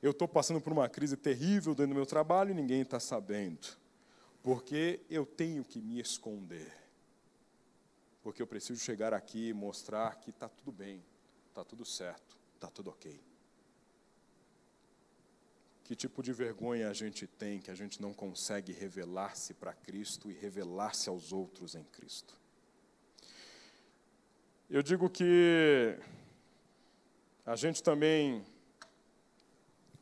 Eu 0.00 0.12
estou 0.12 0.28
passando 0.28 0.60
por 0.60 0.72
uma 0.72 0.88
crise 0.88 1.16
terrível 1.16 1.74
dentro 1.74 1.92
do 1.92 1.96
meu 1.96 2.06
trabalho 2.06 2.52
e 2.52 2.54
ninguém 2.54 2.82
está 2.82 3.00
sabendo. 3.00 3.76
Porque 4.48 5.04
eu 5.10 5.26
tenho 5.26 5.62
que 5.62 5.78
me 5.78 6.00
esconder. 6.00 6.74
Porque 8.22 8.40
eu 8.40 8.46
preciso 8.46 8.82
chegar 8.82 9.12
aqui 9.12 9.48
e 9.48 9.52
mostrar 9.52 10.14
que 10.14 10.30
está 10.30 10.48
tudo 10.48 10.72
bem, 10.72 11.04
está 11.50 11.62
tudo 11.62 11.84
certo, 11.84 12.34
está 12.54 12.70
tudo 12.70 12.88
ok. 12.88 13.20
Que 15.84 15.94
tipo 15.94 16.22
de 16.22 16.32
vergonha 16.32 16.88
a 16.88 16.94
gente 16.94 17.26
tem 17.26 17.60
que 17.60 17.70
a 17.70 17.74
gente 17.74 18.00
não 18.00 18.14
consegue 18.14 18.72
revelar-se 18.72 19.52
para 19.52 19.74
Cristo 19.74 20.30
e 20.30 20.32
revelar-se 20.32 21.10
aos 21.10 21.30
outros 21.30 21.74
em 21.74 21.84
Cristo? 21.84 22.34
Eu 24.70 24.82
digo 24.82 25.10
que 25.10 25.94
a 27.44 27.54
gente 27.54 27.82
também 27.82 28.42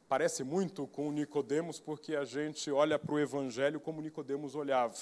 parece 0.09 0.45
muito 0.45 0.87
com 0.87 1.11
Nicodemos 1.11 1.81
porque 1.81 2.15
a 2.15 2.25
gente 2.25 2.71
olha 2.71 2.99
para 2.99 3.15
o 3.15 3.19
evangelho 3.19 3.81
como 3.81 4.01
Nicodemos 4.01 4.55
olhava. 4.55 4.95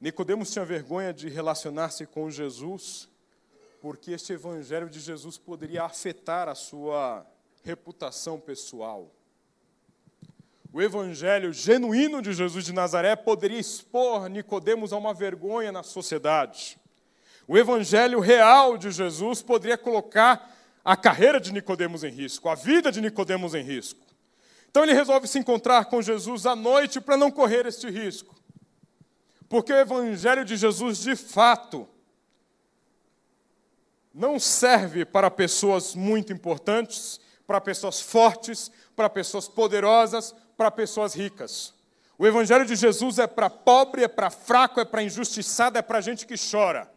Nicodemos 0.00 0.50
tinha 0.50 0.64
vergonha 0.64 1.12
de 1.12 1.28
relacionar-se 1.28 2.06
com 2.06 2.30
Jesus, 2.30 3.08
porque 3.80 4.10
este 4.10 4.32
evangelho 4.32 4.90
de 4.90 5.00
Jesus 5.00 5.38
poderia 5.38 5.84
afetar 5.84 6.48
a 6.48 6.54
sua 6.54 7.24
reputação 7.62 8.38
pessoal. 8.38 9.10
O 10.72 10.82
evangelho 10.82 11.52
genuíno 11.52 12.20
de 12.20 12.32
Jesus 12.32 12.64
de 12.64 12.72
Nazaré 12.72 13.14
poderia 13.14 13.60
expor 13.60 14.28
Nicodemos 14.28 14.92
a 14.92 14.96
uma 14.96 15.14
vergonha 15.14 15.70
na 15.70 15.82
sociedade. 15.82 16.78
O 17.46 17.56
evangelho 17.58 18.20
real 18.20 18.76
de 18.76 18.90
Jesus 18.90 19.42
poderia 19.42 19.78
colocar 19.78 20.61
a 20.84 20.96
carreira 20.96 21.40
de 21.40 21.52
Nicodemos 21.52 22.02
em 22.02 22.10
risco, 22.10 22.48
a 22.48 22.54
vida 22.54 22.90
de 22.90 23.00
Nicodemos 23.00 23.54
em 23.54 23.62
risco. 23.62 24.00
Então 24.70 24.82
ele 24.82 24.94
resolve 24.94 25.28
se 25.28 25.38
encontrar 25.38 25.84
com 25.84 26.00
Jesus 26.00 26.46
à 26.46 26.56
noite 26.56 27.00
para 27.00 27.16
não 27.16 27.30
correr 27.30 27.66
este 27.66 27.88
risco. 27.90 28.34
Porque 29.48 29.72
o 29.72 29.76
evangelho 29.76 30.44
de 30.44 30.56
Jesus, 30.56 30.98
de 30.98 31.14
fato, 31.14 31.86
não 34.14 34.40
serve 34.40 35.04
para 35.04 35.30
pessoas 35.30 35.94
muito 35.94 36.32
importantes, 36.32 37.20
para 37.46 37.60
pessoas 37.60 38.00
fortes, 38.00 38.70
para 38.96 39.10
pessoas 39.10 39.48
poderosas, 39.48 40.34
para 40.56 40.70
pessoas 40.70 41.14
ricas. 41.14 41.74
O 42.18 42.26
evangelho 42.26 42.64
de 42.64 42.76
Jesus 42.76 43.18
é 43.18 43.26
para 43.26 43.50
pobre, 43.50 44.04
é 44.04 44.08
para 44.08 44.30
fraco, 44.30 44.80
é 44.80 44.84
para 44.84 45.02
injustiçado, 45.02 45.76
é 45.76 45.82
para 45.82 46.00
gente 46.00 46.26
que 46.26 46.34
chora. 46.38 46.90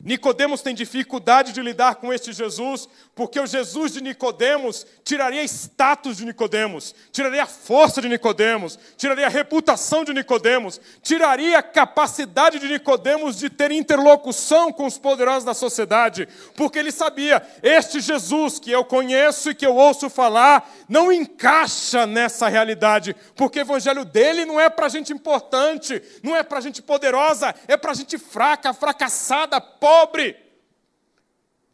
Nicodemos 0.00 0.62
tem 0.62 0.74
dificuldade 0.74 1.52
de 1.52 1.60
lidar 1.60 1.96
com 1.96 2.12
este 2.12 2.32
Jesus, 2.32 2.88
porque 3.18 3.40
o 3.40 3.46
Jesus 3.46 3.92
de 3.92 4.00
Nicodemos 4.00 4.86
tiraria 5.04 5.42
status 5.42 6.16
de 6.16 6.24
Nicodemos, 6.24 6.94
tiraria 7.12 7.42
a 7.42 7.46
força 7.46 8.00
de 8.00 8.08
Nicodemos, 8.08 8.78
tiraria 8.96 9.26
a 9.26 9.28
reputação 9.28 10.04
de 10.04 10.14
Nicodemos, 10.14 10.80
tiraria 11.02 11.58
a 11.58 11.62
capacidade 11.62 12.58
de 12.58 12.68
Nicodemos 12.68 13.36
de 13.36 13.50
ter 13.50 13.72
interlocução 13.72 14.72
com 14.72 14.86
os 14.86 14.96
poderosos 14.96 15.44
da 15.44 15.52
sociedade, 15.52 16.28
porque 16.54 16.78
ele 16.78 16.92
sabia, 16.92 17.46
este 17.62 18.00
Jesus 18.00 18.58
que 18.58 18.70
eu 18.70 18.84
conheço 18.84 19.50
e 19.50 19.54
que 19.54 19.66
eu 19.66 19.74
ouço 19.74 20.08
falar, 20.08 20.72
não 20.88 21.12
encaixa 21.12 22.06
nessa 22.06 22.48
realidade, 22.48 23.16
porque 23.34 23.58
o 23.58 23.62
evangelho 23.62 24.04
dele 24.04 24.44
não 24.44 24.60
é 24.60 24.70
para 24.70 24.88
gente 24.88 25.12
importante, 25.12 26.00
não 26.22 26.36
é 26.36 26.42
para 26.42 26.60
gente 26.60 26.80
poderosa, 26.80 27.54
é 27.66 27.76
para 27.76 27.94
gente 27.94 28.16
fraca, 28.16 28.72
fracassada, 28.72 29.60
pobre 29.60 29.98
pobre. 29.98 30.47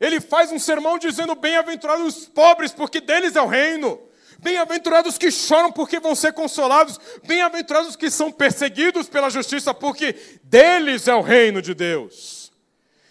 Ele 0.05 0.21
faz 0.21 0.53
um 0.53 0.59
sermão 0.59 0.99
dizendo: 0.99 1.35
Bem-aventurados 1.35 2.19
os 2.19 2.27
pobres, 2.27 2.73
porque 2.73 3.01
deles 3.01 3.37
é 3.37 3.41
o 3.41 3.47
reino. 3.47 3.99
Bem-aventurados 4.39 5.17
que 5.17 5.31
choram, 5.31 5.73
porque 5.73 5.99
vão 5.99 6.15
ser 6.15 6.35
consolados. 6.35 7.01
Bem-aventurados 7.27 7.97
que 7.97 8.11
são 8.11 8.31
perseguidos 8.31 9.09
pela 9.09 9.31
justiça, 9.31 9.73
porque 9.73 10.15
deles 10.43 11.09
é 11.09 11.15
o 11.15 11.23
reino 11.23 11.63
de 11.63 11.73
Deus. 11.73 12.44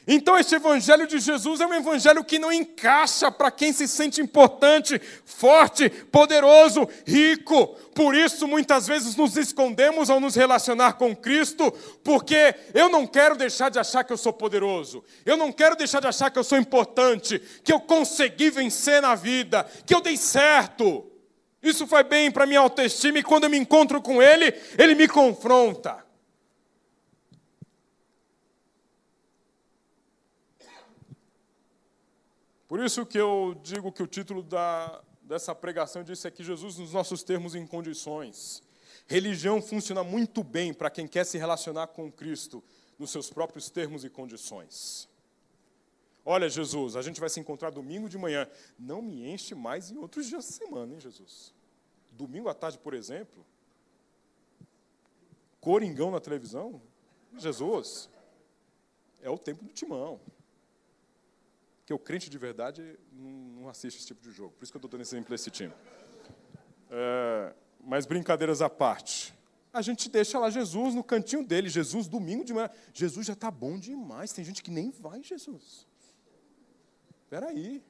Então, 0.05 0.37
este 0.37 0.55
evangelho 0.55 1.07
de 1.07 1.17
Jesus 1.19 1.61
é 1.61 1.65
um 1.65 1.73
evangelho 1.73 2.23
que 2.23 2.37
não 2.37 2.51
encaixa 2.51 3.31
para 3.31 3.49
quem 3.49 3.71
se 3.71 3.87
sente 3.87 4.21
importante, 4.21 4.99
forte, 5.23 5.89
poderoso, 5.89 6.87
rico. 7.05 7.67
Por 7.95 8.13
isso, 8.13 8.45
muitas 8.47 8.85
vezes 8.85 9.15
nos 9.15 9.37
escondemos 9.37 10.09
ao 10.09 10.19
nos 10.19 10.35
relacionar 10.35 10.93
com 10.93 11.15
Cristo, 11.15 11.71
porque 12.03 12.53
eu 12.73 12.89
não 12.89 13.07
quero 13.07 13.35
deixar 13.35 13.69
de 13.69 13.79
achar 13.79 14.03
que 14.03 14.11
eu 14.11 14.17
sou 14.17 14.33
poderoso, 14.33 15.03
eu 15.25 15.37
não 15.37 15.51
quero 15.51 15.75
deixar 15.75 16.01
de 16.01 16.07
achar 16.07 16.29
que 16.29 16.39
eu 16.39 16.43
sou 16.43 16.57
importante, 16.57 17.41
que 17.63 17.71
eu 17.71 17.79
consegui 17.79 18.49
vencer 18.49 19.01
na 19.01 19.15
vida, 19.15 19.65
que 19.85 19.95
eu 19.95 20.01
dei 20.01 20.17
certo. 20.17 21.09
Isso 21.61 21.87
faz 21.87 22.05
bem 22.05 22.29
para 22.29 22.45
minha 22.45 22.59
autoestima 22.59 23.19
e 23.19 23.23
quando 23.23 23.45
eu 23.45 23.49
me 23.49 23.57
encontro 23.57 24.01
com 24.01 24.21
Ele, 24.21 24.53
Ele 24.77 24.95
me 24.95 25.07
confronta. 25.07 26.03
Por 32.73 32.83
isso 32.83 33.05
que 33.05 33.19
eu 33.19 33.55
digo 33.61 33.91
que 33.91 34.01
o 34.01 34.07
título 34.07 34.41
da, 34.41 34.99
dessa 35.21 35.53
pregação 35.53 36.03
disse 36.03 36.27
aqui 36.27 36.43
Jesus 36.43 36.79
nos 36.79 36.91
nossos 36.91 37.21
termos 37.21 37.53
e 37.53 37.63
condições. 37.67 38.63
Religião 39.05 39.61
funciona 39.61 40.03
muito 40.03 40.43
bem 40.43 40.73
para 40.73 40.89
quem 40.89 41.07
quer 41.07 41.23
se 41.23 41.37
relacionar 41.37 41.85
com 41.85 42.11
Cristo 42.11 42.63
nos 42.97 43.11
seus 43.11 43.29
próprios 43.29 43.69
termos 43.69 44.03
e 44.03 44.09
condições. 44.09 45.07
Olha, 46.25 46.49
Jesus, 46.49 46.95
a 46.95 47.03
gente 47.03 47.19
vai 47.19 47.29
se 47.29 47.39
encontrar 47.39 47.69
domingo 47.69 48.09
de 48.09 48.17
manhã. 48.17 48.49
Não 48.79 49.03
me 49.03 49.29
enche 49.29 49.53
mais 49.53 49.91
em 49.91 49.99
outros 49.99 50.25
dias 50.25 50.43
da 50.43 50.51
semana, 50.51 50.95
hein, 50.95 50.99
Jesus? 50.99 51.53
Domingo 52.09 52.49
à 52.49 52.55
tarde, 52.55 52.79
por 52.79 52.95
exemplo. 52.95 53.45
Coringão 55.61 56.09
na 56.09 56.19
televisão. 56.19 56.81
Jesus, 57.37 58.09
é 59.21 59.29
o 59.29 59.37
tempo 59.37 59.63
do 59.63 59.71
timão. 59.71 60.19
Porque 61.83 61.93
o 61.93 61.99
crente 61.99 62.29
de 62.29 62.37
verdade 62.37 62.97
não 63.11 63.67
assiste 63.67 63.97
esse 63.97 64.07
tipo 64.07 64.21
de 64.21 64.31
jogo. 64.31 64.53
Por 64.53 64.63
isso 64.63 64.71
que 64.71 64.77
eu 64.77 64.79
estou 64.79 64.89
dando 64.89 65.01
esse 65.01 65.13
exemplo 65.13 65.31
desse 65.31 65.51
time. 65.51 65.73
É, 66.89 67.53
mas 67.83 68.05
brincadeiras 68.05 68.61
à 68.61 68.69
parte. 68.69 69.33
A 69.73 69.81
gente 69.81 70.09
deixa 70.09 70.39
lá 70.39 70.49
Jesus 70.49 70.95
no 70.95 71.03
cantinho 71.03 71.45
dele. 71.45 71.67
Jesus, 71.67 72.07
domingo 72.07 72.45
de 72.45 72.53
manhã. 72.53 72.69
Jesus 72.93 73.27
já 73.27 73.33
está 73.33 73.51
bom 73.51 73.77
demais. 73.77 74.31
Tem 74.31 74.45
gente 74.45 74.63
que 74.63 74.71
nem 74.71 74.91
vai 74.91 75.21
Jesus. 75.21 75.85
Espera 77.21 77.47
aí. 77.47 77.83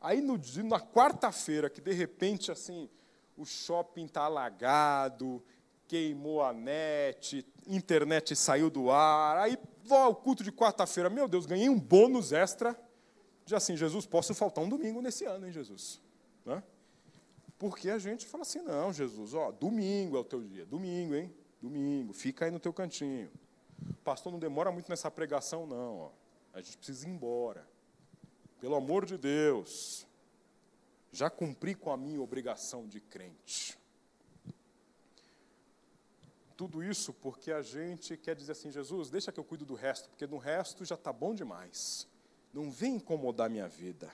Aí 0.00 0.20
no, 0.20 0.36
na 0.64 0.80
quarta-feira, 0.80 1.70
que 1.70 1.80
de 1.80 1.92
repente 1.92 2.50
assim, 2.50 2.90
o 3.36 3.44
shopping 3.44 4.06
está 4.06 4.22
alagado, 4.22 5.40
queimou 5.86 6.42
a 6.42 6.52
net, 6.52 7.46
internet 7.64 8.34
saiu 8.34 8.70
do 8.70 8.90
ar. 8.90 9.36
Aí 9.36 9.56
vou 9.84 9.98
ao 9.98 10.16
culto 10.16 10.42
de 10.42 10.50
quarta-feira. 10.50 11.08
Meu 11.08 11.28
Deus, 11.28 11.46
ganhei 11.46 11.68
um 11.68 11.78
bônus 11.78 12.32
extra 12.32 12.76
de 13.44 13.54
assim, 13.54 13.76
Jesus, 13.76 14.06
posso 14.06 14.34
faltar 14.34 14.62
um 14.62 14.68
domingo 14.68 15.00
nesse 15.00 15.24
ano, 15.24 15.46
hein, 15.46 15.52
Jesus? 15.52 16.00
Né? 16.44 16.62
Porque 17.58 17.90
a 17.90 17.98
gente 17.98 18.26
fala 18.26 18.42
assim, 18.42 18.60
não, 18.62 18.92
Jesus, 18.92 19.34
ó, 19.34 19.50
domingo 19.50 20.16
é 20.16 20.20
o 20.20 20.24
teu 20.24 20.42
dia, 20.42 20.64
domingo, 20.64 21.14
hein? 21.14 21.34
Domingo, 21.60 22.12
fica 22.12 22.46
aí 22.46 22.50
no 22.50 22.58
teu 22.58 22.72
cantinho. 22.72 23.30
Pastor, 24.02 24.32
não 24.32 24.38
demora 24.38 24.72
muito 24.72 24.88
nessa 24.88 25.10
pregação, 25.10 25.66
não. 25.66 25.98
Ó. 25.98 26.10
A 26.54 26.60
gente 26.60 26.78
precisa 26.78 27.06
ir 27.06 27.10
embora. 27.10 27.68
Pelo 28.60 28.74
amor 28.74 29.04
de 29.04 29.18
Deus, 29.18 30.06
já 31.12 31.28
cumpri 31.28 31.74
com 31.74 31.92
a 31.92 31.96
minha 31.96 32.20
obrigação 32.20 32.86
de 32.86 33.00
crente. 33.00 33.78
Tudo 36.56 36.82
isso 36.82 37.12
porque 37.14 37.52
a 37.52 37.62
gente 37.62 38.16
quer 38.16 38.36
dizer 38.36 38.52
assim, 38.52 38.70
Jesus, 38.70 39.08
deixa 39.08 39.32
que 39.32 39.40
eu 39.40 39.44
cuido 39.44 39.64
do 39.64 39.74
resto, 39.74 40.10
porque 40.10 40.26
no 40.26 40.36
resto 40.36 40.84
já 40.84 40.94
está 40.94 41.12
bom 41.12 41.34
demais. 41.34 42.06
Não 42.52 42.70
vem 42.70 42.96
incomodar 42.96 43.48
minha 43.48 43.68
vida. 43.68 44.10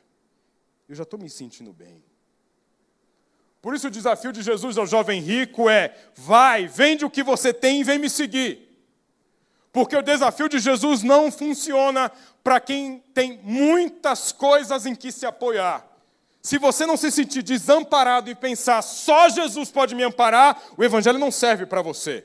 Eu 0.88 0.94
já 0.94 1.02
estou 1.02 1.18
me 1.18 1.28
sentindo 1.30 1.72
bem. 1.72 2.02
Por 3.60 3.74
isso 3.74 3.88
o 3.88 3.90
desafio 3.90 4.32
de 4.32 4.42
Jesus 4.42 4.78
ao 4.78 4.86
jovem 4.86 5.20
rico 5.20 5.68
é: 5.68 5.96
vai, 6.14 6.66
vende 6.68 7.04
o 7.04 7.10
que 7.10 7.22
você 7.22 7.52
tem 7.52 7.80
e 7.80 7.84
vem 7.84 7.98
me 7.98 8.08
seguir. 8.08 8.66
Porque 9.72 9.96
o 9.96 10.02
desafio 10.02 10.48
de 10.48 10.58
Jesus 10.58 11.02
não 11.02 11.30
funciona 11.30 12.10
para 12.42 12.60
quem 12.60 13.00
tem 13.12 13.40
muitas 13.42 14.32
coisas 14.32 14.86
em 14.86 14.94
que 14.94 15.10
se 15.10 15.26
apoiar. 15.26 15.86
Se 16.40 16.58
você 16.58 16.86
não 16.86 16.96
se 16.96 17.10
sentir 17.10 17.42
desamparado 17.42 18.30
e 18.30 18.34
pensar 18.34 18.80
só 18.82 19.28
Jesus 19.28 19.68
pode 19.70 19.96
me 19.96 20.04
amparar, 20.04 20.62
o 20.76 20.84
Evangelho 20.84 21.18
não 21.18 21.32
serve 21.32 21.66
para 21.66 21.82
você. 21.82 22.24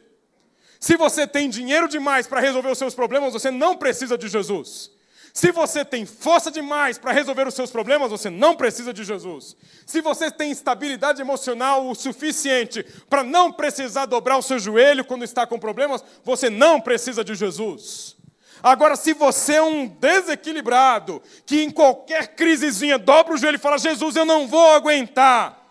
Se 0.80 0.96
você 0.96 1.26
tem 1.26 1.50
dinheiro 1.50 1.88
demais 1.88 2.28
para 2.28 2.40
resolver 2.40 2.70
os 2.70 2.78
seus 2.78 2.94
problemas, 2.94 3.34
você 3.34 3.50
não 3.50 3.76
precisa 3.76 4.16
de 4.16 4.28
Jesus. 4.28 4.92
Se 5.34 5.52
você 5.52 5.86
tem 5.86 6.06
força 6.06 6.52
demais 6.52 6.98
para 6.98 7.14
resolver 7.14 7.48
os 7.48 7.54
seus 7.54 7.72
problemas, 7.72 8.12
você 8.12 8.30
não 8.30 8.56
precisa 8.56 8.94
de 8.94 9.04
Jesus. 9.04 9.56
Se 9.86 10.02
você 10.02 10.30
tem 10.30 10.52
estabilidade 10.52 11.22
emocional 11.22 11.88
o 11.88 11.96
suficiente 11.96 12.84
para 13.10 13.24
não 13.24 13.52
precisar 13.52 14.06
dobrar 14.06 14.38
o 14.38 14.42
seu 14.42 14.60
joelho 14.60 15.06
quando 15.06 15.24
está 15.24 15.48
com 15.48 15.58
problemas, 15.58 16.04
você 16.24 16.50
não 16.50 16.82
precisa 16.82 17.24
de 17.24 17.34
Jesus. 17.34 18.18
Agora, 18.62 18.96
se 18.96 19.14
você 19.14 19.56
é 19.56 19.62
um 19.62 19.88
desequilibrado, 19.88 21.22
que 21.46 21.64
em 21.64 21.72
qualquer 21.72 22.36
crisezinha 22.36 23.00
dobra 23.00 23.34
o 23.34 23.38
joelho 23.38 23.56
e 23.56 23.60
fala: 23.60 23.78
Jesus, 23.78 24.16
eu 24.16 24.26
não 24.26 24.48
vou 24.48 24.72
aguentar, 24.72 25.66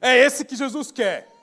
é 0.00 0.16
esse 0.16 0.44
que 0.44 0.54
Jesus 0.54 0.92
quer. 0.92 1.35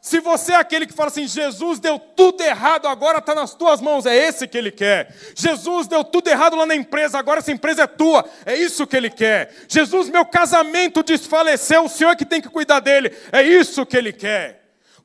Se 0.00 0.20
você 0.20 0.52
é 0.52 0.56
aquele 0.56 0.86
que 0.86 0.92
fala 0.92 1.08
assim, 1.08 1.26
Jesus 1.26 1.80
deu 1.80 1.98
tudo 1.98 2.42
errado, 2.42 2.86
agora 2.86 3.18
está 3.18 3.34
nas 3.34 3.54
tuas 3.54 3.80
mãos, 3.80 4.06
é 4.06 4.16
esse 4.16 4.46
que 4.46 4.56
ele 4.56 4.70
quer. 4.70 5.14
Jesus 5.34 5.88
deu 5.88 6.04
tudo 6.04 6.28
errado 6.28 6.56
lá 6.56 6.64
na 6.64 6.74
empresa, 6.74 7.18
agora 7.18 7.40
essa 7.40 7.50
empresa 7.50 7.82
é 7.82 7.86
tua, 7.86 8.24
é 8.46 8.56
isso 8.56 8.86
que 8.86 8.96
ele 8.96 9.10
quer. 9.10 9.52
Jesus, 9.68 10.08
meu 10.08 10.24
casamento 10.24 11.02
desfaleceu, 11.02 11.84
o 11.84 11.88
Senhor 11.88 12.12
é 12.12 12.16
que 12.16 12.24
tem 12.24 12.40
que 12.40 12.48
cuidar 12.48 12.80
dele, 12.80 13.12
é 13.32 13.42
isso 13.42 13.84
que 13.84 13.96
ele 13.96 14.12
quer. 14.12 14.58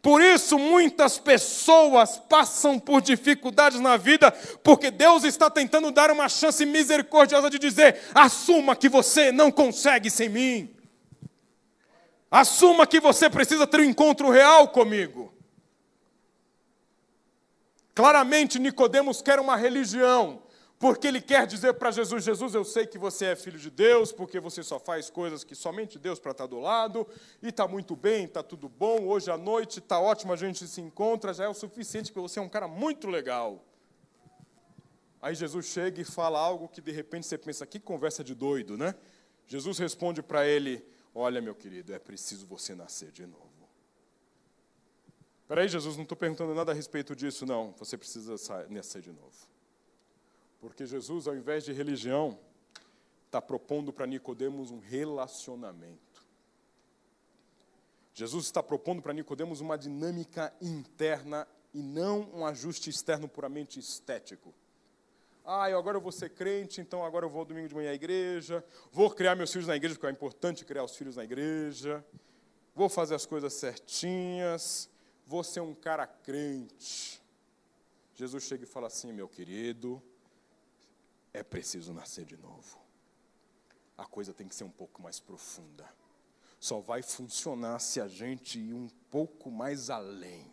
Por 0.04 0.22
isso, 0.22 0.60
muitas 0.60 1.18
pessoas 1.18 2.22
passam 2.30 2.78
por 2.78 3.02
dificuldades 3.02 3.80
na 3.80 3.96
vida, 3.96 4.32
porque 4.62 4.92
Deus 4.92 5.24
está 5.24 5.50
tentando 5.50 5.92
dar 5.92 6.12
uma 6.12 6.28
chance 6.28 6.66
misericordiosa 6.66 7.50
de 7.50 7.58
dizer: 7.58 8.02
assuma 8.14 8.76
que 8.76 8.90
você 8.90 9.32
não 9.32 9.50
consegue 9.50 10.10
sem 10.10 10.28
mim. 10.28 10.76
Assuma 12.36 12.88
que 12.88 13.00
você 13.00 13.30
precisa 13.30 13.68
ter 13.68 13.80
um 13.80 13.84
encontro 13.84 14.28
real 14.32 14.68
comigo. 14.70 15.32
Claramente 17.94 18.58
Nicodemos 18.58 19.22
quer 19.22 19.40
uma 19.40 19.56
religião, 19.56 20.42
porque 20.80 21.06
ele 21.06 21.22
quer 21.22 21.46
dizer 21.46 21.76
para 21.76 21.92
Jesus: 21.92 22.24
Jesus, 22.24 22.56
eu 22.56 22.66
sei 22.66 22.88
que 22.88 22.98
você 22.98 23.28
é 23.28 23.36
filho 23.36 23.60
de 23.60 23.70
Deus, 23.70 24.12
porque 24.12 24.40
você 24.40 24.64
só 24.64 24.80
faz 24.80 25.12
coisas 25.12 25.44
que 25.44 25.54
somente 25.54 26.00
Deus 26.00 26.20
para 26.20 26.32
estar 26.32 26.48
do 26.48 26.60
lado, 26.60 27.08
e 27.40 27.50
está 27.50 27.68
muito 27.68 27.96
bem, 27.96 28.26
está 28.26 28.42
tudo 28.42 28.68
bom, 28.68 29.06
hoje 29.06 29.30
à 29.30 29.38
noite 29.38 29.78
está 29.78 30.00
ótimo, 30.00 30.34
a 30.34 30.36
gente 30.36 30.68
se 30.68 30.82
encontra, 30.82 31.36
já 31.36 31.44
é 31.44 31.48
o 31.48 31.54
suficiente, 31.54 32.12
porque 32.12 32.28
você 32.28 32.40
é 32.40 32.42
um 32.42 32.50
cara 32.50 32.68
muito 32.68 33.08
legal. 33.08 33.64
Aí 35.22 35.36
Jesus 35.36 35.68
chega 35.68 36.02
e 36.02 36.04
fala 36.04 36.40
algo 36.40 36.68
que 36.68 36.82
de 36.82 36.92
repente 36.92 37.28
você 37.28 37.38
pensa: 37.38 37.64
que 37.68 37.80
conversa 37.80 38.24
de 38.24 38.34
doido, 38.34 38.76
né? 38.76 38.96
Jesus 39.46 39.78
responde 39.78 40.24
para 40.24 40.48
ele: 40.48 40.84
Olha, 41.16 41.42
meu 41.42 41.54
querido, 41.54 41.94
é 41.94 42.00
preciso 42.00 42.46
você 42.48 42.74
nascer 42.74 43.12
de 43.12 43.26
novo. 43.26 43.52
Peraí, 45.48 45.68
Jesus, 45.68 45.96
não 45.96 46.04
estou 46.04 46.18
perguntando 46.18 46.56
nada 46.56 46.72
a 46.72 46.76
respeito 46.76 47.16
disso, 47.16 47.46
não. 47.46 47.74
Você 47.78 47.98
precisa 47.98 48.36
nascer 48.70 49.02
de 49.02 49.12
novo. 49.12 49.48
Porque 50.60 50.86
Jesus, 50.86 51.28
ao 51.28 51.36
invés 51.36 51.64
de 51.64 51.74
religião, 51.74 52.40
está 53.26 53.42
propondo 53.42 53.92
para 53.92 54.08
Nicodemos 54.08 54.72
um 54.72 54.80
relacionamento. 54.80 56.26
Jesus 58.14 58.46
está 58.46 58.64
propondo 58.64 59.02
para 59.02 59.14
Nicodemos 59.14 59.60
uma 59.60 59.78
dinâmica 59.78 60.54
interna 60.62 61.48
e 61.74 61.82
não 61.82 62.30
um 62.34 62.46
ajuste 62.46 62.90
externo 62.90 63.28
puramente 63.28 63.80
estético. 63.80 64.54
Ah, 65.46 65.70
eu 65.70 65.78
agora 65.78 65.98
eu 65.98 66.02
vou 66.02 66.12
ser 66.12 66.30
crente, 66.30 66.80
então 66.80 67.04
agora 67.04 67.26
eu 67.26 67.30
vou 67.30 67.44
domingo 67.44 67.68
de 67.68 67.76
manhã 67.76 67.92
à 67.92 67.94
igreja. 67.94 68.64
Vou 68.92 69.10
criar 69.12 69.36
meus 69.36 69.52
filhos 69.52 69.68
na 69.68 69.76
igreja, 69.76 69.96
porque 69.96 70.08
é 70.08 70.12
importante 70.12 70.64
criar 70.64 70.84
os 70.86 70.96
filhos 70.96 71.18
na 71.18 71.24
igreja. 71.24 72.04
Vou 72.74 72.88
fazer 72.88 73.16
as 73.16 73.26
coisas 73.26 73.54
certinhas. 73.54 74.90
Vou 75.28 75.44
ser 75.44 75.60
um 75.60 75.76
cara 75.76 76.08
crente. 76.08 77.22
Jesus 78.16 78.44
chega 78.44 78.64
e 78.64 78.68
fala 78.68 78.88
assim: 78.88 79.12
meu 79.12 79.28
querido, 79.28 80.02
é 81.34 81.44
preciso 81.44 81.94
nascer 81.94 82.24
de 82.24 82.38
novo. 82.38 82.80
A 83.98 84.06
coisa 84.06 84.34
tem 84.34 84.48
que 84.48 84.56
ser 84.56 84.64
um 84.64 84.72
pouco 84.72 85.02
mais 85.02 85.20
profunda. 85.20 85.90
Só 86.58 86.80
vai 86.80 87.02
funcionar 87.02 87.80
se 87.80 88.00
a 88.00 88.08
gente 88.08 88.60
ir 88.60 88.74
um 88.74 88.88
pouco 89.12 89.52
mais 89.52 89.90
além. 89.90 90.53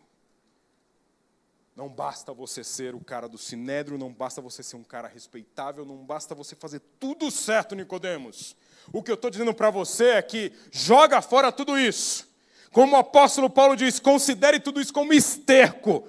Não 1.75 1.87
basta 1.87 2.33
você 2.33 2.63
ser 2.63 2.93
o 2.93 2.99
cara 2.99 3.27
do 3.29 3.37
sinédrio, 3.37 3.97
não 3.97 4.11
basta 4.11 4.41
você 4.41 4.61
ser 4.61 4.75
um 4.75 4.83
cara 4.83 5.07
respeitável, 5.07 5.85
não 5.85 5.97
basta 5.97 6.35
você 6.35 6.55
fazer 6.55 6.81
tudo 6.99 7.31
certo, 7.31 7.75
Nicodemos. 7.75 8.55
O 8.91 9.01
que 9.01 9.09
eu 9.09 9.15
estou 9.15 9.31
dizendo 9.31 9.53
para 9.53 9.69
você 9.69 10.09
é 10.09 10.21
que 10.21 10.51
joga 10.69 11.21
fora 11.21 11.51
tudo 11.51 11.77
isso. 11.77 12.29
Como 12.71 12.95
o 12.95 12.99
apóstolo 12.99 13.49
Paulo 13.49 13.75
diz, 13.75 13.99
considere 13.99 14.59
tudo 14.59 14.81
isso 14.81 14.93
como 14.93 15.13
esterco. 15.13 16.07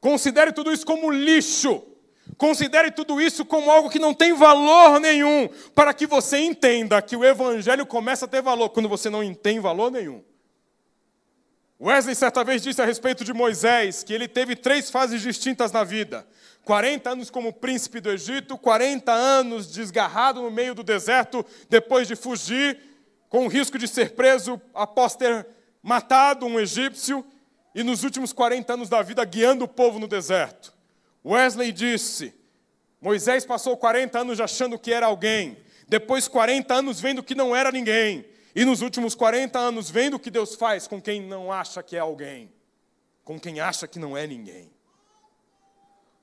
Considere 0.00 0.52
tudo 0.52 0.72
isso 0.72 0.86
como 0.86 1.10
lixo. 1.10 1.82
Considere 2.36 2.90
tudo 2.90 3.20
isso 3.20 3.44
como 3.44 3.70
algo 3.70 3.90
que 3.90 3.98
não 3.98 4.14
tem 4.14 4.32
valor 4.32 4.98
nenhum, 4.98 5.48
para 5.74 5.92
que 5.92 6.06
você 6.06 6.38
entenda 6.38 7.02
que 7.02 7.16
o 7.16 7.24
evangelho 7.24 7.84
começa 7.84 8.24
a 8.24 8.28
ter 8.28 8.42
valor 8.42 8.70
quando 8.70 8.88
você 8.88 9.10
não 9.10 9.34
tem 9.34 9.60
valor 9.60 9.90
nenhum. 9.90 10.22
Wesley 11.82 12.14
certa 12.14 12.44
vez 12.44 12.62
disse 12.62 12.80
a 12.80 12.84
respeito 12.84 13.24
de 13.24 13.32
Moisés 13.32 14.04
que 14.04 14.12
ele 14.12 14.28
teve 14.28 14.54
três 14.54 14.88
fases 14.88 15.20
distintas 15.20 15.72
na 15.72 15.82
vida: 15.82 16.24
40 16.64 17.10
anos 17.10 17.28
como 17.28 17.52
príncipe 17.52 18.00
do 18.00 18.08
Egito, 18.08 18.56
40 18.56 19.10
anos 19.10 19.72
desgarrado 19.72 20.40
no 20.40 20.50
meio 20.50 20.76
do 20.76 20.84
deserto, 20.84 21.44
depois 21.68 22.06
de 22.06 22.14
fugir, 22.14 22.78
com 23.28 23.46
o 23.46 23.48
risco 23.48 23.76
de 23.76 23.88
ser 23.88 24.12
preso 24.12 24.62
após 24.72 25.16
ter 25.16 25.44
matado 25.82 26.46
um 26.46 26.60
egípcio, 26.60 27.26
e 27.74 27.82
nos 27.82 28.04
últimos 28.04 28.32
40 28.32 28.74
anos 28.74 28.88
da 28.88 29.02
vida 29.02 29.24
guiando 29.24 29.64
o 29.64 29.68
povo 29.68 29.98
no 29.98 30.06
deserto. 30.06 30.72
Wesley 31.24 31.72
disse: 31.72 32.32
Moisés 33.00 33.44
passou 33.44 33.76
40 33.76 34.20
anos 34.20 34.38
achando 34.38 34.78
que 34.78 34.92
era 34.92 35.06
alguém, 35.06 35.56
depois 35.88 36.28
40 36.28 36.74
anos 36.74 37.00
vendo 37.00 37.24
que 37.24 37.34
não 37.34 37.56
era 37.56 37.72
ninguém, 37.72 38.24
e 38.54 38.64
nos 38.64 38.82
últimos 38.82 39.14
40 39.14 39.58
anos, 39.58 39.90
vendo 39.90 40.14
o 40.14 40.20
que 40.20 40.30
Deus 40.30 40.54
faz 40.54 40.86
com 40.86 41.00
quem 41.00 41.20
não 41.20 41.50
acha 41.50 41.82
que 41.82 41.96
é 41.96 42.00
alguém, 42.00 42.52
com 43.24 43.38
quem 43.40 43.60
acha 43.60 43.88
que 43.88 43.98
não 43.98 44.16
é 44.16 44.26
ninguém. 44.26 44.70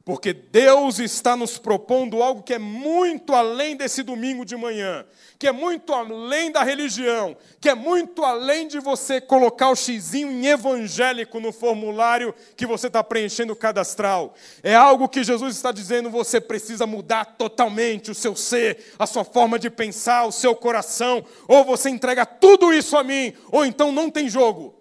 Porque 0.10 0.34
Deus 0.34 0.98
está 0.98 1.36
nos 1.36 1.60
propondo 1.60 2.24
algo 2.24 2.42
que 2.42 2.56
é 2.56 2.58
muito 2.58 3.36
além 3.36 3.76
desse 3.76 4.02
domingo 4.02 4.44
de 4.44 4.56
manhã, 4.56 5.06
que 5.38 5.46
é 5.46 5.52
muito 5.52 5.94
além 5.94 6.52
da 6.52 6.64
religião, 6.64 7.38
que 7.62 7.70
é 7.70 7.76
muito 7.76 8.26
além 8.26 8.68
de 8.68 8.80
você 8.80 9.22
colocar 9.22 9.70
o 9.70 9.76
xizinho 9.76 10.32
em 10.32 10.48
evangélico 10.48 11.40
no 11.40 11.52
formulário 11.52 12.34
que 12.58 12.66
você 12.66 12.88
está 12.88 13.04
preenchendo 13.04 13.56
cadastral. 13.56 14.34
É 14.64 14.74
algo 14.74 15.08
que 15.08 15.24
Jesus 15.24 15.56
está 15.56 15.72
dizendo: 15.72 16.10
você 16.10 16.42
precisa 16.42 16.88
mudar 16.88 17.26
totalmente 17.38 18.10
o 18.10 18.16
seu 18.16 18.36
ser, 18.36 18.96
a 18.98 19.06
sua 19.06 19.24
forma 19.24 19.60
de 19.60 19.70
pensar, 19.70 20.26
o 20.26 20.32
seu 20.32 20.56
coração, 20.56 21.24
ou 21.48 21.64
você 21.64 21.88
entrega 21.88 22.26
tudo 22.26 22.74
isso 22.74 22.98
a 22.98 23.04
mim, 23.04 23.32
ou 23.52 23.64
então 23.64 23.92
não 23.92 24.10
tem 24.10 24.28
jogo. 24.28 24.79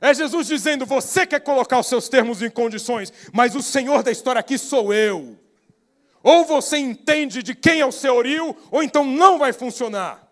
É 0.00 0.14
Jesus 0.14 0.46
dizendo: 0.46 0.86
você 0.86 1.26
quer 1.26 1.40
colocar 1.40 1.78
os 1.78 1.86
seus 1.86 2.08
termos 2.08 2.42
em 2.42 2.50
condições, 2.50 3.12
mas 3.32 3.54
o 3.54 3.62
Senhor 3.62 4.02
da 4.02 4.10
história 4.10 4.40
aqui 4.40 4.56
sou 4.56 4.92
eu. 4.92 5.36
Ou 6.22 6.44
você 6.44 6.76
entende 6.78 7.42
de 7.42 7.54
quem 7.54 7.80
é 7.80 7.86
o 7.86 7.92
senhorio, 7.92 8.56
ou 8.70 8.82
então 8.82 9.04
não 9.04 9.38
vai 9.38 9.52
funcionar. 9.52 10.26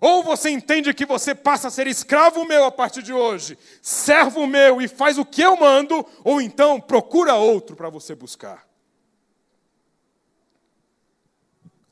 Ou 0.00 0.22
você 0.22 0.50
entende 0.50 0.94
que 0.94 1.04
você 1.04 1.34
passa 1.34 1.68
a 1.68 1.70
ser 1.70 1.86
escravo 1.86 2.44
meu 2.44 2.64
a 2.64 2.70
partir 2.70 3.02
de 3.02 3.12
hoje, 3.12 3.58
servo 3.82 4.46
meu 4.46 4.80
e 4.80 4.86
faz 4.86 5.18
o 5.18 5.24
que 5.24 5.42
eu 5.42 5.56
mando, 5.56 6.06
ou 6.22 6.40
então 6.40 6.80
procura 6.80 7.34
outro 7.34 7.74
para 7.74 7.90
você 7.90 8.14
buscar. 8.14 8.67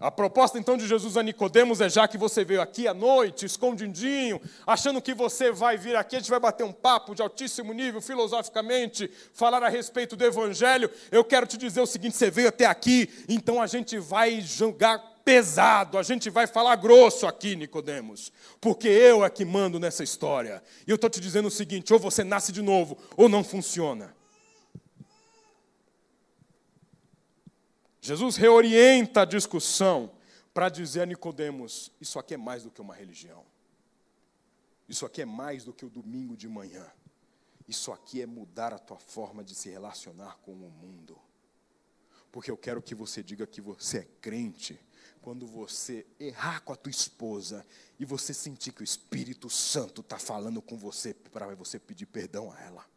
A 0.07 0.11
proposta 0.13 0.57
então 0.57 0.77
de 0.77 0.87
Jesus 0.87 1.17
a 1.17 1.23
Nicodemos 1.25 1.81
é 1.81 1.89
já 1.89 2.07
que 2.07 2.17
você 2.17 2.45
veio 2.45 2.63
aqui 2.63 2.87
à 2.87 2.95
noite, 2.95 3.45
escondidinho, 3.45 4.41
achando 4.65 5.03
que 5.03 5.13
você 5.13 5.51
vai 5.51 5.77
vir 5.77 5.97
aqui, 5.97 6.15
a 6.15 6.21
gente 6.21 6.31
vai 6.31 6.39
bater 6.39 6.63
um 6.63 6.71
papo 6.71 7.13
de 7.13 7.23
altíssimo 7.23 7.73
nível, 7.73 8.01
filosoficamente, 8.01 9.11
falar 9.33 9.65
a 9.65 9.69
respeito 9.69 10.15
do 10.15 10.25
evangelho, 10.25 10.89
eu 11.11 11.25
quero 11.25 11.45
te 11.45 11.57
dizer 11.57 11.81
o 11.81 11.87
seguinte, 11.87 12.17
você 12.17 12.31
veio 12.31 12.51
até 12.51 12.67
aqui, 12.67 13.11
então 13.29 13.61
a 13.61 13.67
gente 13.67 13.99
vai 13.99 14.41
julgar 14.41 15.03
pesado, 15.25 15.99
a 15.99 16.05
gente 16.05 16.31
vai 16.31 16.47
falar 16.47 16.77
grosso 16.77 17.27
aqui, 17.27 17.57
Nicodemos, 17.57 18.33
porque 18.61 18.87
eu 18.87 19.25
é 19.25 19.29
que 19.29 19.45
mando 19.45 19.81
nessa 19.81 20.05
história. 20.05 20.63
E 20.87 20.91
eu 20.93 20.95
estou 20.95 21.11
te 21.11 21.21
dizendo 21.21 21.49
o 21.49 21.51
seguinte: 21.51 21.93
ou 21.93 21.99
você 21.99 22.23
nasce 22.23 22.53
de 22.53 22.63
novo, 22.63 22.97
ou 23.17 23.29
não 23.29 23.43
funciona. 23.43 24.15
Jesus 28.07 28.37
reorienta 28.37 29.23
a 29.23 29.25
discussão 29.25 30.13
para 30.55 30.69
dizer 30.69 31.01
a 31.01 31.07
Nicodemos: 31.07 31.91
isso 32.01 32.21
aqui 32.21 32.35
é 32.35 32.37
mais 32.37 32.63
do 32.63 32.71
que 32.71 32.81
uma 32.81 32.95
religião. 32.95 33.45
Isso 34.89 35.05
aqui 35.05 35.23
é 35.23 35.25
mais 35.25 35.65
do 35.65 35.73
que 35.73 35.85
o 35.85 35.91
domingo 35.91 36.37
de 36.37 36.47
manhã. 36.47 36.87
Isso 37.67 37.91
aqui 37.91 38.23
é 38.23 38.27
mudar 38.27 38.73
a 38.73 38.79
tua 38.79 38.97
forma 38.97 39.43
de 39.43 39.57
se 39.57 39.71
relacionar 39.71 40.39
com 40.43 40.53
o 40.53 40.71
mundo. 40.71 41.19
Porque 42.31 42.49
eu 42.49 42.57
quero 42.57 42.81
que 42.81 42.95
você 42.95 43.25
diga 43.25 43.45
que 43.45 43.61
você 43.61 43.99
é 43.99 44.09
crente 44.21 44.79
quando 45.21 45.45
você 45.45 46.07
errar 46.21 46.61
com 46.61 46.73
a 46.73 46.77
tua 46.77 46.91
esposa 46.91 47.67
e 47.99 48.05
você 48.05 48.33
sentir 48.33 48.71
que 48.71 48.83
o 48.83 48.85
Espírito 48.85 49.51
Santo 49.51 50.01
está 50.01 50.17
falando 50.17 50.63
com 50.63 50.79
você 50.79 51.13
para 51.13 51.53
você 51.57 51.77
pedir 51.77 52.07
perdão 52.07 52.53
a 52.53 52.61
ela. 52.61 52.96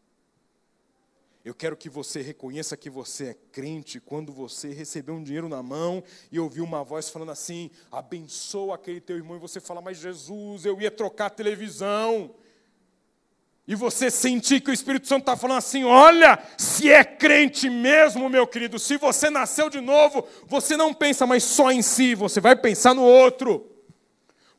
Eu 1.49 1.55
quero 1.55 1.75
que 1.75 1.89
você 1.89 2.21
reconheça 2.21 2.77
que 2.77 2.91
você 2.91 3.29
é 3.29 3.37
crente 3.51 3.99
quando 3.99 4.31
você 4.31 4.71
recebeu 4.71 5.15
um 5.15 5.23
dinheiro 5.23 5.49
na 5.49 5.63
mão 5.63 6.03
e 6.31 6.39
ouviu 6.39 6.63
uma 6.63 6.83
voz 6.83 7.09
falando 7.09 7.31
assim: 7.31 7.71
abençoa 7.91 8.75
aquele 8.75 9.01
teu 9.01 9.15
irmão, 9.15 9.35
e 9.35 9.39
você 9.39 9.59
fala, 9.59 9.81
mas 9.81 9.97
Jesus, 9.97 10.63
eu 10.63 10.79
ia 10.79 10.91
trocar 10.91 11.25
a 11.25 11.31
televisão. 11.31 12.29
E 13.67 13.73
você 13.73 14.11
sentir 14.11 14.61
que 14.61 14.69
o 14.69 14.73
Espírito 14.73 15.07
Santo 15.07 15.21
está 15.21 15.35
falando 15.35 15.57
assim: 15.57 15.83
olha, 15.83 16.37
se 16.55 16.87
é 16.87 17.03
crente 17.03 17.67
mesmo, 17.67 18.29
meu 18.29 18.45
querido, 18.45 18.77
se 18.77 18.97
você 18.97 19.31
nasceu 19.31 19.71
de 19.71 19.81
novo, 19.81 20.27
você 20.45 20.77
não 20.77 20.93
pensa 20.93 21.25
mais 21.25 21.43
só 21.43 21.71
em 21.71 21.81
si, 21.81 22.13
você 22.13 22.39
vai 22.39 22.55
pensar 22.55 22.93
no 22.93 23.03
outro 23.03 23.67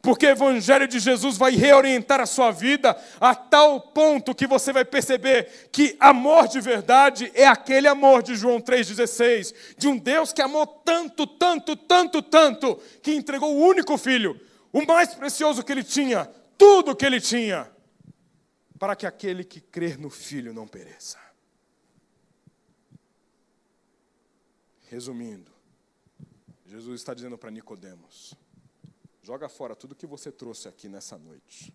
porque 0.02 0.26
o 0.26 0.30
Evangelho 0.30 0.88
de 0.88 0.98
Jesus 0.98 1.36
vai 1.36 1.52
reorientar 1.52 2.20
a 2.20 2.26
sua 2.26 2.50
vida 2.50 2.96
a 3.20 3.34
tal 3.34 3.80
ponto 3.80 4.34
que 4.34 4.46
você 4.46 4.72
vai 4.72 4.84
perceber 4.84 5.68
que 5.70 5.96
amor 6.00 6.48
de 6.48 6.60
verdade 6.60 7.30
é 7.34 7.46
aquele 7.46 7.86
amor 7.86 8.22
de 8.22 8.34
João 8.34 8.60
3,16, 8.60 9.54
de 9.76 9.88
um 9.88 9.98
Deus 9.98 10.32
que 10.32 10.40
amou 10.40 10.66
tanto, 10.66 11.26
tanto, 11.26 11.76
tanto, 11.76 12.22
tanto, 12.22 12.76
que 13.02 13.12
entregou 13.14 13.54
o 13.54 13.60
único 13.66 13.98
filho, 13.98 14.40
o 14.72 14.84
mais 14.86 15.14
precioso 15.14 15.62
que 15.62 15.72
ele 15.72 15.84
tinha, 15.84 16.24
tudo 16.56 16.96
que 16.96 17.04
ele 17.04 17.20
tinha, 17.20 17.70
para 18.78 18.96
que 18.96 19.06
aquele 19.06 19.44
que 19.44 19.60
crer 19.60 19.98
no 19.98 20.08
filho 20.08 20.54
não 20.54 20.66
pereça. 20.66 21.18
Resumindo, 24.88 25.52
Jesus 26.64 27.00
está 27.00 27.12
dizendo 27.12 27.36
para 27.36 27.50
Nicodemos: 27.50 28.34
Joga 29.22 29.48
fora 29.48 29.76
tudo 29.76 29.94
que 29.94 30.06
você 30.06 30.32
trouxe 30.32 30.68
aqui 30.68 30.88
nessa 30.88 31.18
noite. 31.18 31.72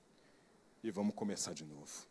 E 0.83 0.91
vamos 0.91 1.15
começar 1.15 1.53
de 1.53 1.65
novo. 1.65 2.07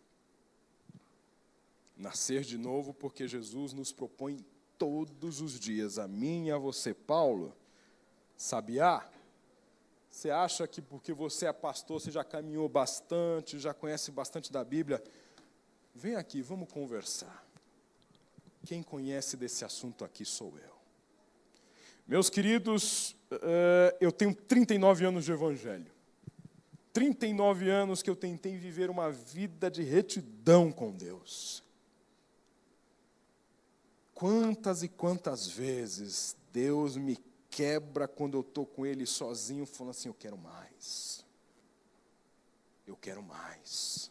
Nascer 1.97 2.43
de 2.43 2.59
novo, 2.59 2.93
porque 2.93 3.27
Jesus 3.27 3.73
nos 3.73 3.93
propõe 3.93 4.45
todos 4.79 5.41
os 5.41 5.59
dias, 5.59 5.99
a 5.99 6.09
mim 6.09 6.47
e 6.47 6.51
a 6.51 6.59
você. 6.59 6.93
Paulo, 6.93 7.57
sabiá? 8.37 9.09
Você 10.11 10.31
acha 10.31 10.67
que 10.69 10.81
porque 10.81 11.13
você 11.13 11.47
é 11.47 11.53
pastor, 11.53 12.01
você 12.01 12.11
já 12.11 12.23
caminhou 12.23 12.69
bastante, 12.69 13.59
já 13.59 13.75
conhece 13.75 14.13
bastante 14.13 14.53
da 14.53 14.63
Bíblia? 14.65 15.03
Vem 15.95 16.15
aqui, 16.17 16.41
vamos 16.41 16.73
conversar. 16.73 17.45
Quem 18.65 18.83
conhece 18.83 19.37
desse 19.37 19.65
assunto 19.65 20.05
aqui 20.05 20.25
sou 20.25 20.57
eu. 20.59 20.74
Meus 22.07 22.29
queridos, 22.29 23.17
eh, 23.31 23.97
eu 23.99 24.13
tenho 24.13 24.35
39 24.35 25.07
anos 25.07 25.25
de 25.25 25.33
evangelho. 25.33 25.91
39 26.93 27.71
anos 27.71 28.03
que 28.03 28.11
eu 28.11 28.15
tentei 28.15 28.57
viver 28.57 28.91
uma 28.91 29.11
vida 29.11 29.71
de 29.71 29.83
retidão 29.83 30.71
com 30.71 30.93
Deus. 30.93 31.65
Quantas 34.15 34.83
e 34.83 34.89
quantas 34.89 35.49
vezes 35.49 36.37
Deus 36.53 36.97
me 36.97 37.19
quebra 37.51 38.07
quando 38.07 38.37
eu 38.37 38.43
estou 38.43 38.67
com 38.67 38.85
Ele 38.85 39.07
sozinho, 39.07 39.65
falando 39.65 39.91
assim: 39.91 40.09
Eu 40.09 40.15
quero 40.15 40.37
mais. 40.37 41.25
Eu 42.87 42.97
quero 42.97 43.23
mais. 43.23 44.11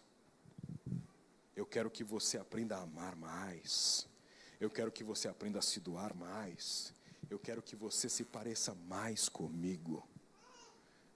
Eu 1.55 1.65
quero 1.65 1.91
que 1.91 2.03
você 2.03 2.39
aprenda 2.39 2.75
a 2.75 2.81
amar 2.81 3.15
mais. 3.15 4.07
Eu 4.59 4.69
quero 4.69 4.91
que 4.91 5.03
você 5.03 5.27
aprenda 5.27 5.59
a 5.59 5.61
se 5.61 5.79
doar 5.79 6.15
mais. 6.15 6.91
Eu 7.33 7.39
quero 7.39 7.63
que 7.63 7.75
você 7.75 8.07
se 8.07 8.23
pareça 8.23 8.75
mais 8.87 9.27
comigo. 9.27 10.07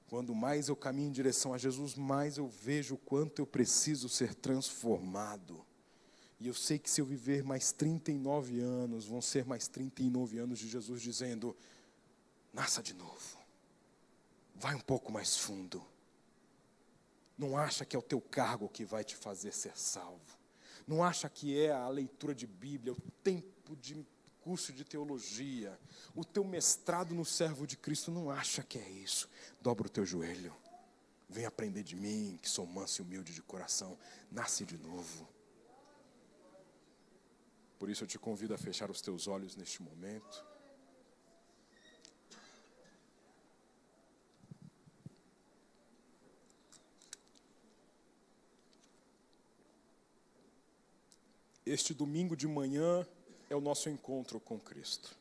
Quando 0.09 0.33
mais 0.33 0.67
eu 0.67 0.75
caminho 0.75 1.09
em 1.09 1.11
direção 1.11 1.53
a 1.53 1.59
Jesus, 1.59 1.93
mais 1.93 2.39
eu 2.39 2.47
vejo 2.47 2.95
o 2.95 2.97
quanto 2.97 3.39
eu 3.39 3.45
preciso 3.45 4.09
ser 4.09 4.33
transformado. 4.33 5.63
E 6.39 6.47
eu 6.47 6.55
sei 6.55 6.79
que 6.79 6.89
se 6.89 7.01
eu 7.01 7.05
viver 7.05 7.43
mais 7.43 7.71
39 7.71 8.59
anos, 8.59 9.05
vão 9.05 9.21
ser 9.21 9.45
mais 9.45 9.67
39 9.67 10.39
anos 10.39 10.57
de 10.57 10.67
Jesus 10.67 11.03
dizendo: 11.03 11.55
nasça 12.51 12.81
de 12.81 12.95
novo, 12.95 13.37
vai 14.55 14.73
um 14.73 14.79
pouco 14.79 15.11
mais 15.11 15.37
fundo. 15.37 15.85
Não 17.37 17.55
acha 17.55 17.85
que 17.85 17.95
é 17.95 17.99
o 17.99 18.01
teu 18.01 18.19
cargo 18.19 18.67
que 18.67 18.83
vai 18.83 19.03
te 19.03 19.15
fazer 19.15 19.53
ser 19.53 19.77
salvo. 19.77 20.35
Não 20.87 21.03
acha 21.03 21.29
que 21.29 21.59
é 21.59 21.71
a 21.71 21.87
leitura 21.87 22.33
de 22.33 22.47
Bíblia, 22.47 22.93
o 22.93 23.01
tempo 23.21 23.75
de 23.75 24.03
curso 24.47 24.71
de 24.71 24.85
teologia, 24.85 25.77
o 26.15 26.23
teu 26.23 26.41
mestrado 26.41 27.13
no 27.13 27.25
servo 27.25 27.67
de 27.67 27.75
Cristo, 27.75 28.09
não 28.09 28.31
acha 28.31 28.63
que 28.63 28.77
é 28.77 28.89
isso. 28.89 29.29
Dobra 29.61 29.87
o 29.87 29.89
teu 29.89 30.05
joelho. 30.05 30.55
Vem 31.27 31.45
aprender 31.45 31.83
de 31.83 31.97
mim, 31.97 32.39
que 32.41 32.49
sou 32.49 32.65
manso 32.65 33.01
e 33.01 33.03
humilde 33.03 33.33
de 33.33 33.41
coração. 33.41 33.97
Nasce 34.31 34.63
de 34.63 34.77
novo. 34.77 35.27
Por 37.77 37.89
isso 37.89 38.05
eu 38.05 38.07
te 38.07 38.17
convido 38.17 38.53
a 38.53 38.57
fechar 38.57 38.89
os 38.89 39.01
teus 39.01 39.27
olhos 39.27 39.53
neste 39.57 39.83
momento. 39.83 40.45
Este 51.65 51.93
domingo 51.93 52.33
de 52.33 52.47
manhã 52.47 53.05
é 53.49 53.55
o 53.55 53.61
nosso 53.61 53.89
encontro 53.89 54.39
com 54.39 54.59
Cristo. 54.59 55.15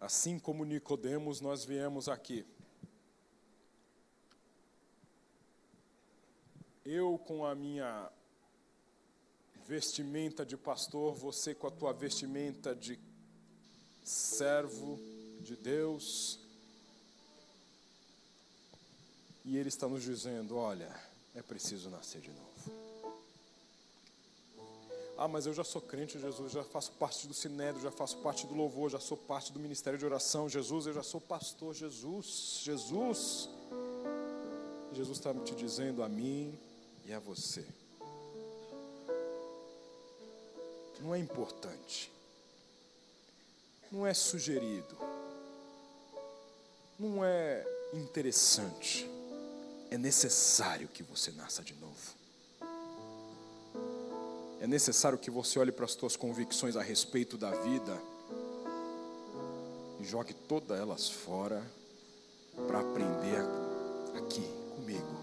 Assim 0.00 0.38
como 0.38 0.64
Nicodemos, 0.64 1.40
nós 1.40 1.64
viemos 1.64 2.08
aqui. 2.08 2.44
Eu 6.84 7.16
com 7.18 7.46
a 7.46 7.54
minha 7.54 8.10
vestimenta 9.66 10.44
de 10.44 10.56
pastor, 10.56 11.14
você 11.14 11.54
com 11.54 11.68
a 11.68 11.70
tua 11.70 11.92
vestimenta 11.92 12.74
de 12.74 12.98
servo 14.04 14.98
de 15.40 15.56
Deus. 15.56 16.40
E 19.44 19.56
ele 19.56 19.68
está 19.68 19.86
nos 19.88 20.02
dizendo: 20.02 20.56
olha, 20.56 20.92
é 21.34 21.42
preciso 21.42 21.88
nascer 21.90 22.20
de 22.20 22.30
novo. 22.30 22.91
Ah, 25.16 25.28
mas 25.28 25.46
eu 25.46 25.52
já 25.52 25.62
sou 25.62 25.80
crente, 25.80 26.18
Jesus, 26.18 26.52
já 26.52 26.64
faço 26.64 26.92
parte 26.92 27.26
do 27.26 27.34
sinédrio, 27.34 27.82
já 27.82 27.90
faço 27.90 28.16
parte 28.18 28.46
do 28.46 28.54
louvor, 28.54 28.90
já 28.90 28.98
sou 28.98 29.16
parte 29.16 29.52
do 29.52 29.60
ministério 29.60 29.98
de 29.98 30.04
oração. 30.04 30.48
Jesus, 30.48 30.86
eu 30.86 30.92
já 30.92 31.02
sou 31.02 31.20
pastor. 31.20 31.74
Jesus, 31.74 32.60
Jesus. 32.62 33.48
Jesus 34.92 35.18
está 35.18 35.32
te 35.34 35.54
dizendo 35.54 36.02
a 36.02 36.08
mim 36.08 36.58
e 37.04 37.12
a 37.12 37.18
você. 37.18 37.64
Não 41.00 41.14
é 41.14 41.18
importante, 41.18 42.12
não 43.90 44.06
é 44.06 44.14
sugerido, 44.14 44.96
não 46.96 47.24
é 47.24 47.66
interessante, 47.92 49.08
é 49.90 49.98
necessário 49.98 50.86
que 50.86 51.02
você 51.02 51.32
nasça 51.32 51.60
de 51.62 51.74
novo. 51.74 52.21
É 54.62 54.66
necessário 54.68 55.18
que 55.18 55.28
você 55.28 55.58
olhe 55.58 55.72
para 55.72 55.86
as 55.86 55.90
suas 55.90 56.14
convicções 56.14 56.76
a 56.76 56.82
respeito 56.82 57.36
da 57.36 57.50
vida 57.50 58.00
e 59.98 60.04
jogue 60.04 60.32
todas 60.32 60.78
elas 60.78 61.10
fora 61.10 61.60
para 62.68 62.78
aprender 62.78 63.40
aqui 64.16 64.40
comigo, 64.76 65.16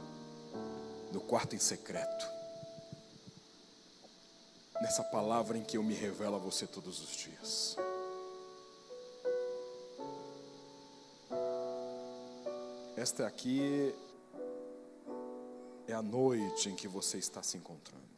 no 1.14 1.22
quarto 1.22 1.56
em 1.56 1.58
secreto. 1.58 2.28
Nessa 4.82 5.06
palavra 5.06 5.58
em 5.58 5.64
que 5.64 5.78
eu 5.78 5.84
me 5.84 5.94
revelo 5.94 6.36
a 6.36 6.40
você 6.40 6.68
todos 6.68 7.02
os 7.02 7.16
dias. 7.16 7.78
Esta 12.98 13.26
aqui 13.26 13.96
é 15.88 15.94
a 15.94 16.02
noite 16.02 16.68
em 16.68 16.76
que 16.76 16.90
você 16.90 17.18
está 17.18 17.42
se 17.42 17.56
encontrando. 17.56 18.10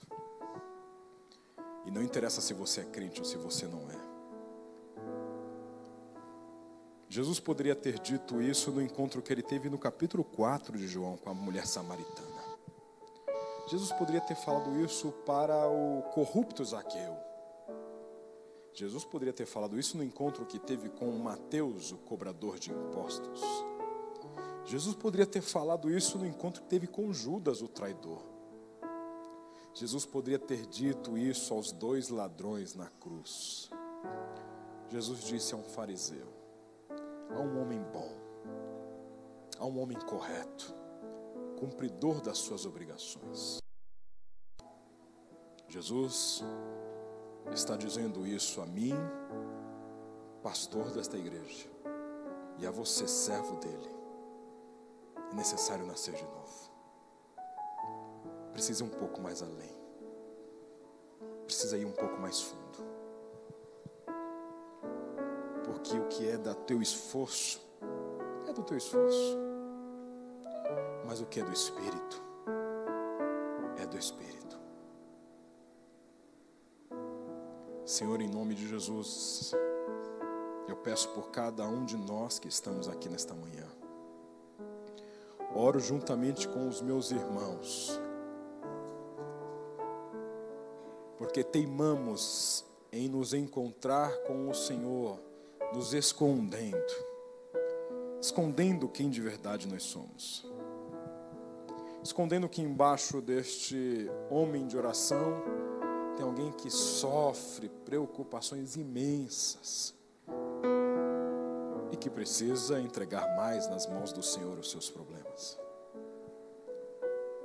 Não 1.92 2.02
interessa 2.02 2.40
se 2.40 2.54
você 2.54 2.82
é 2.82 2.86
crente 2.86 3.20
ou 3.20 3.26
se 3.26 3.36
você 3.38 3.68
não 3.68 3.92
é. 3.92 4.00
Jesus 7.10 7.42
poderia 7.42 7.76
ter 7.76 8.00
dito 8.00 8.42
isso 8.42 8.72
no 8.72 8.82
encontro 8.82 9.22
que 9.22 9.34
ele 9.34 9.44
teve 9.44 9.70
no 9.70 9.78
capítulo 9.78 10.24
4 10.24 10.78
de 10.78 10.88
João 10.88 11.18
com 11.18 11.30
a 11.30 11.34
mulher 11.34 11.68
samaritana. 11.68 12.42
Jesus 13.68 13.92
poderia 13.92 14.22
ter 14.22 14.36
falado 14.36 14.80
isso 14.80 15.12
para 15.26 15.68
o 15.68 16.02
corrupto 16.14 16.64
Zaqueu. 16.64 17.18
Jesus 18.74 19.04
poderia 19.04 19.34
ter 19.34 19.46
falado 19.46 19.78
isso 19.78 19.98
no 19.98 20.04
encontro 20.04 20.46
que 20.46 20.58
teve 20.58 20.88
com 20.88 21.12
Mateus, 21.12 21.92
o 21.92 21.98
cobrador 21.98 22.58
de 22.58 22.72
impostos. 22.72 23.42
Jesus 24.64 24.96
poderia 24.96 25.26
ter 25.26 25.42
falado 25.42 25.92
isso 25.92 26.18
no 26.18 26.26
encontro 26.26 26.62
que 26.64 26.70
teve 26.70 26.88
com 26.88 27.12
Judas, 27.12 27.62
o 27.62 27.68
traidor. 27.68 28.31
Jesus 29.74 30.06
poderia 30.06 30.40
ter 30.40 30.66
dito 30.66 31.18
isso 31.18 31.54
aos 31.54 31.72
dois 31.72 32.10
ladrões 32.10 32.76
na 32.76 32.88
cruz. 32.88 33.70
Jesus 34.90 35.24
disse 35.24 35.54
a 35.54 35.58
um 35.58 35.64
fariseu: 35.64 36.28
a 37.30 37.40
um 37.40 37.62
homem 37.62 37.82
bom, 37.94 38.12
a 39.58 39.66
um 39.66 39.80
homem 39.80 39.98
correto, 40.00 40.76
cumpridor 41.58 42.22
das 42.22 42.38
suas 42.38 42.66
obrigações. 42.66 43.62
Jesus 45.70 46.44
está 47.54 47.78
dizendo 47.78 48.28
isso 48.28 48.62
a 48.62 48.66
mim, 48.66 48.94
pastor 50.44 50.92
desta 50.92 51.18
igreja, 51.18 51.70
e 52.60 52.68
a 52.68 52.72
você, 52.72 53.08
servo 53.08 53.56
dele. 53.56 53.90
É 55.32 55.34
necessário 55.34 55.86
nascer 55.86 56.14
de 56.14 56.26
novo. 56.26 56.71
Precisa 58.54 58.84
ir 58.84 58.88
um 58.88 58.90
pouco 58.90 59.22
mais 59.22 59.42
além. 59.42 59.76
Precisa 61.46 61.78
ir 61.78 61.86
um 61.86 61.92
pouco 61.92 62.20
mais 62.20 62.42
fundo. 62.42 62.62
Porque 65.64 65.98
o 65.98 66.08
que 66.08 66.30
é 66.30 66.38
da 66.38 66.54
teu 66.54 66.82
esforço 66.82 67.62
é 68.48 68.54
do 68.54 68.64
teu 68.64 68.78
esforço. 68.78 69.38
Mas 71.06 71.22
o 71.22 71.26
que 71.26 71.40
é 71.40 71.44
do 71.44 71.52
espírito 71.52 72.22
é 73.78 73.86
do 73.86 73.98
espírito. 73.98 74.60
Senhor, 77.86 78.22
em 78.22 78.30
nome 78.30 78.56
de 78.56 78.68
Jesus, 78.68 79.52
eu 80.68 80.76
peço 80.78 81.10
por 81.10 81.32
cada 81.32 81.68
um 81.68 81.84
de 81.84 81.98
nós 81.98 82.40
que 82.40 82.48
estamos 82.48 82.88
aqui 82.88 83.10
nesta 83.10 83.34
manhã. 83.34 83.68
Oro 85.54 85.80
juntamente 85.80 86.48
com 86.48 86.70
os 86.70 86.82
meus 86.82 87.12
irmãos, 87.12 88.00
porque 91.32 91.46
teimamos 91.46 92.66
em 92.92 93.08
nos 93.08 93.34
encontrar 93.34 94.12
com 94.28 94.50
o 94.50 94.54
Senhor, 94.54 95.18
nos 95.74 95.94
escondendo, 95.94 96.94
escondendo 98.20 98.90
quem 98.90 99.10
de 99.10 99.22
verdade 99.22 99.66
nós 99.66 99.84
somos, 99.84 100.46
escondendo 102.04 102.50
que 102.50 102.62
embaixo 102.62 103.22
deste 103.22 104.12
homem 104.30 104.68
de 104.68 104.78
oração 104.78 105.42
tem 106.18 106.26
alguém 106.26 106.52
que 106.52 106.70
sofre 106.70 107.70
preocupações 107.86 108.76
imensas 108.76 109.96
e 111.94 111.96
que 111.96 112.10
precisa 112.10 112.78
entregar 112.78 113.38
mais 113.38 113.70
nas 113.70 113.88
mãos 113.88 114.12
do 114.12 114.22
Senhor 114.22 114.60
os 114.60 114.70
seus 114.70 114.90
problemas. 114.90 115.61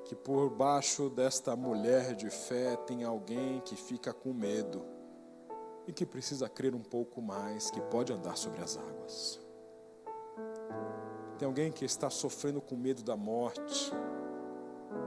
Que 0.07 0.14
por 0.14 0.48
baixo 0.48 1.11
desta 1.11 1.54
mulher 1.54 2.14
de 2.14 2.30
fé 2.30 2.76
tem 2.76 3.04
alguém 3.04 3.61
que 3.61 3.76
fica 3.76 4.12
com 4.12 4.32
medo 4.32 4.82
e 5.86 5.92
que 5.92 6.07
precisa 6.07 6.48
crer 6.48 6.74
um 6.74 6.82
pouco 6.82 7.20
mais, 7.20 7.70
que 7.70 7.80
pode 7.80 8.12
andar 8.12 8.36
sobre 8.36 8.62
as 8.62 8.76
águas. 8.76 9.40
Tem 11.38 11.46
alguém 11.46 11.70
que 11.70 11.84
está 11.84 12.09
sofrendo 12.09 12.61
com 12.61 12.76
medo 12.76 13.02
da 13.02 13.16
morte, 13.16 13.92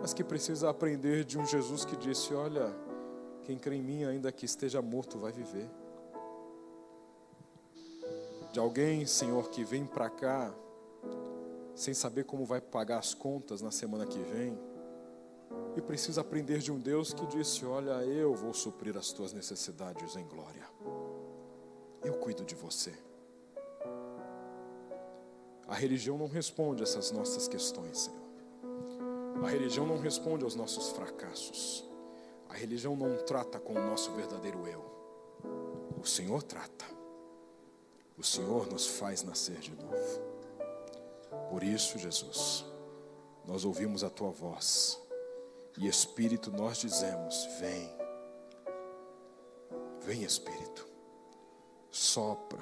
mas 0.02 0.14
que 0.14 0.24
precisa 0.24 0.70
aprender 0.70 1.26
de 1.26 1.40
um 1.40 1.46
Jesus 1.46 1.84
que 1.84 1.98
disse: 1.98 2.34
Olha, 2.34 2.74
quem 3.44 3.58
crê 3.58 3.78
em 3.78 3.82
mim, 3.82 4.04
ainda 4.04 4.32
que 4.32 4.46
esteja 4.46 4.82
morto, 4.82 5.18
vai 5.18 5.32
viver. 5.32 5.70
De 8.52 8.60
alguém, 8.60 9.06
Senhor, 9.06 9.50
que 9.50 9.64
vem 9.64 9.86
para 9.86 10.10
cá 10.10 10.54
sem 11.76 11.94
saber 11.94 12.26
como 12.26 12.46
vai 12.46 12.60
pagar 12.60 13.00
as 13.00 13.14
contas 13.14 13.62
na 13.62 13.72
semana 13.72 14.06
que 14.06 14.20
vem, 14.20 14.60
e 15.76 15.82
precisa 15.82 16.22
aprender 16.22 16.60
de 16.60 16.72
um 16.72 16.80
Deus 16.80 17.14
que 17.14 17.26
disse: 17.28 17.66
Olha, 17.66 18.04
eu 18.04 18.34
vou 18.34 18.54
suprir 18.54 18.98
as 18.98 19.12
tuas 19.12 19.34
necessidades 19.34 20.16
em 20.16 20.26
glória, 20.28 20.68
eu 22.04 22.14
cuido 22.16 22.44
de 22.44 22.56
você. 22.56 22.94
A 25.68 25.76
religião 25.76 26.18
não 26.18 26.28
responde 26.28 26.82
essas 26.82 27.12
nossas 27.12 27.48
questões, 27.48 28.00
Senhor. 28.00 28.20
A 29.44 29.48
religião 29.48 29.86
não 29.86 30.00
responde 30.00 30.44
aos 30.44 30.56
nossos 30.56 30.90
fracassos. 30.90 31.88
A 32.50 32.56
religião 32.56 32.96
não 32.96 33.18
trata 33.18 33.60
com 33.60 33.74
o 33.74 33.86
nosso 33.88 34.12
verdadeiro 34.14 34.68
eu. 34.68 34.84
O 36.02 36.06
Senhor 36.06 36.42
trata. 36.42 36.86
O 38.18 38.24
Senhor 38.24 38.68
nos 38.68 38.88
faz 38.88 39.24
nascer 39.24 39.60
de 39.60 39.72
novo. 39.76 40.22
Por 41.50 41.64
isso, 41.64 41.98
Jesus, 41.98 42.66
nós 43.46 43.64
ouvimos 43.64 44.04
a 44.04 44.10
tua 44.10 44.32
voz. 44.32 45.00
E 45.80 45.88
Espírito, 45.88 46.52
nós 46.52 46.78
dizemos: 46.78 47.48
Vem. 47.58 47.90
Vem, 50.02 50.24
Espírito. 50.24 50.86
Sopra. 51.90 52.62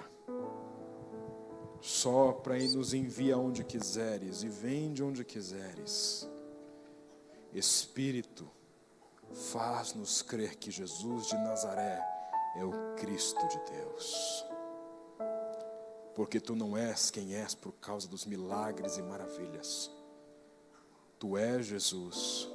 Sopra 1.82 2.60
e 2.60 2.68
nos 2.70 2.94
envia 2.94 3.38
onde 3.38 3.64
quiseres. 3.64 4.44
E 4.44 4.50
vem 4.50 4.94
de 4.94 5.04
onde 5.04 5.26
quiseres. 5.26 6.30
Espírito, 7.52 8.48
faz-nos 9.52 10.22
crer 10.22 10.56
que 10.56 10.70
Jesus 10.70 11.28
de 11.28 11.36
Nazaré 11.36 12.00
é 12.56 12.64
o 12.64 12.96
Cristo 12.98 13.48
de 13.48 13.60
Deus. 13.72 14.46
Porque 16.14 16.40
tu 16.40 16.56
não 16.56 16.78
és 16.78 17.10
quem 17.10 17.34
és 17.34 17.56
por 17.56 17.72
causa 17.74 18.08
dos 18.08 18.26
milagres 18.26 18.98
e 18.98 19.02
maravilhas. 19.02 19.90
Tu 21.18 21.36
és 21.36 21.66
Jesus, 21.66 22.48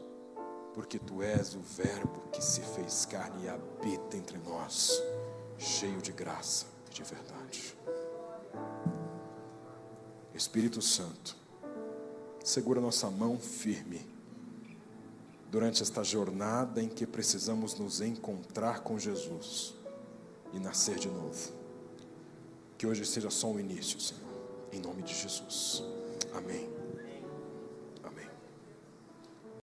porque 0.74 0.98
tu 0.98 1.22
és 1.22 1.54
o 1.54 1.60
Verbo 1.60 2.22
que 2.32 2.42
se 2.42 2.60
fez 2.60 3.04
carne 3.04 3.44
e 3.44 3.48
habita 3.48 4.16
entre 4.16 4.38
nós, 4.38 5.02
cheio 5.58 6.00
de 6.00 6.12
graça 6.12 6.66
e 6.90 6.94
de 6.94 7.02
verdade. 7.02 7.76
Espírito 10.34 10.80
Santo, 10.80 11.36
segura 12.42 12.80
nossa 12.80 13.10
mão 13.10 13.38
firme 13.38 14.10
durante 15.50 15.82
esta 15.82 16.02
jornada 16.02 16.82
em 16.82 16.88
que 16.88 17.06
precisamos 17.06 17.78
nos 17.78 18.00
encontrar 18.00 18.80
com 18.80 18.98
Jesus 18.98 19.74
e 20.52 20.58
nascer 20.58 20.98
de 20.98 21.08
novo. 21.08 21.52
Que 22.78 22.86
hoje 22.86 23.04
seja 23.04 23.28
só 23.28 23.48
um 23.48 23.60
início, 23.60 24.00
Senhor, 24.00 24.22
em 24.72 24.80
nome 24.80 25.02
de 25.02 25.14
Jesus. 25.14 25.84
Amém. 26.34 26.81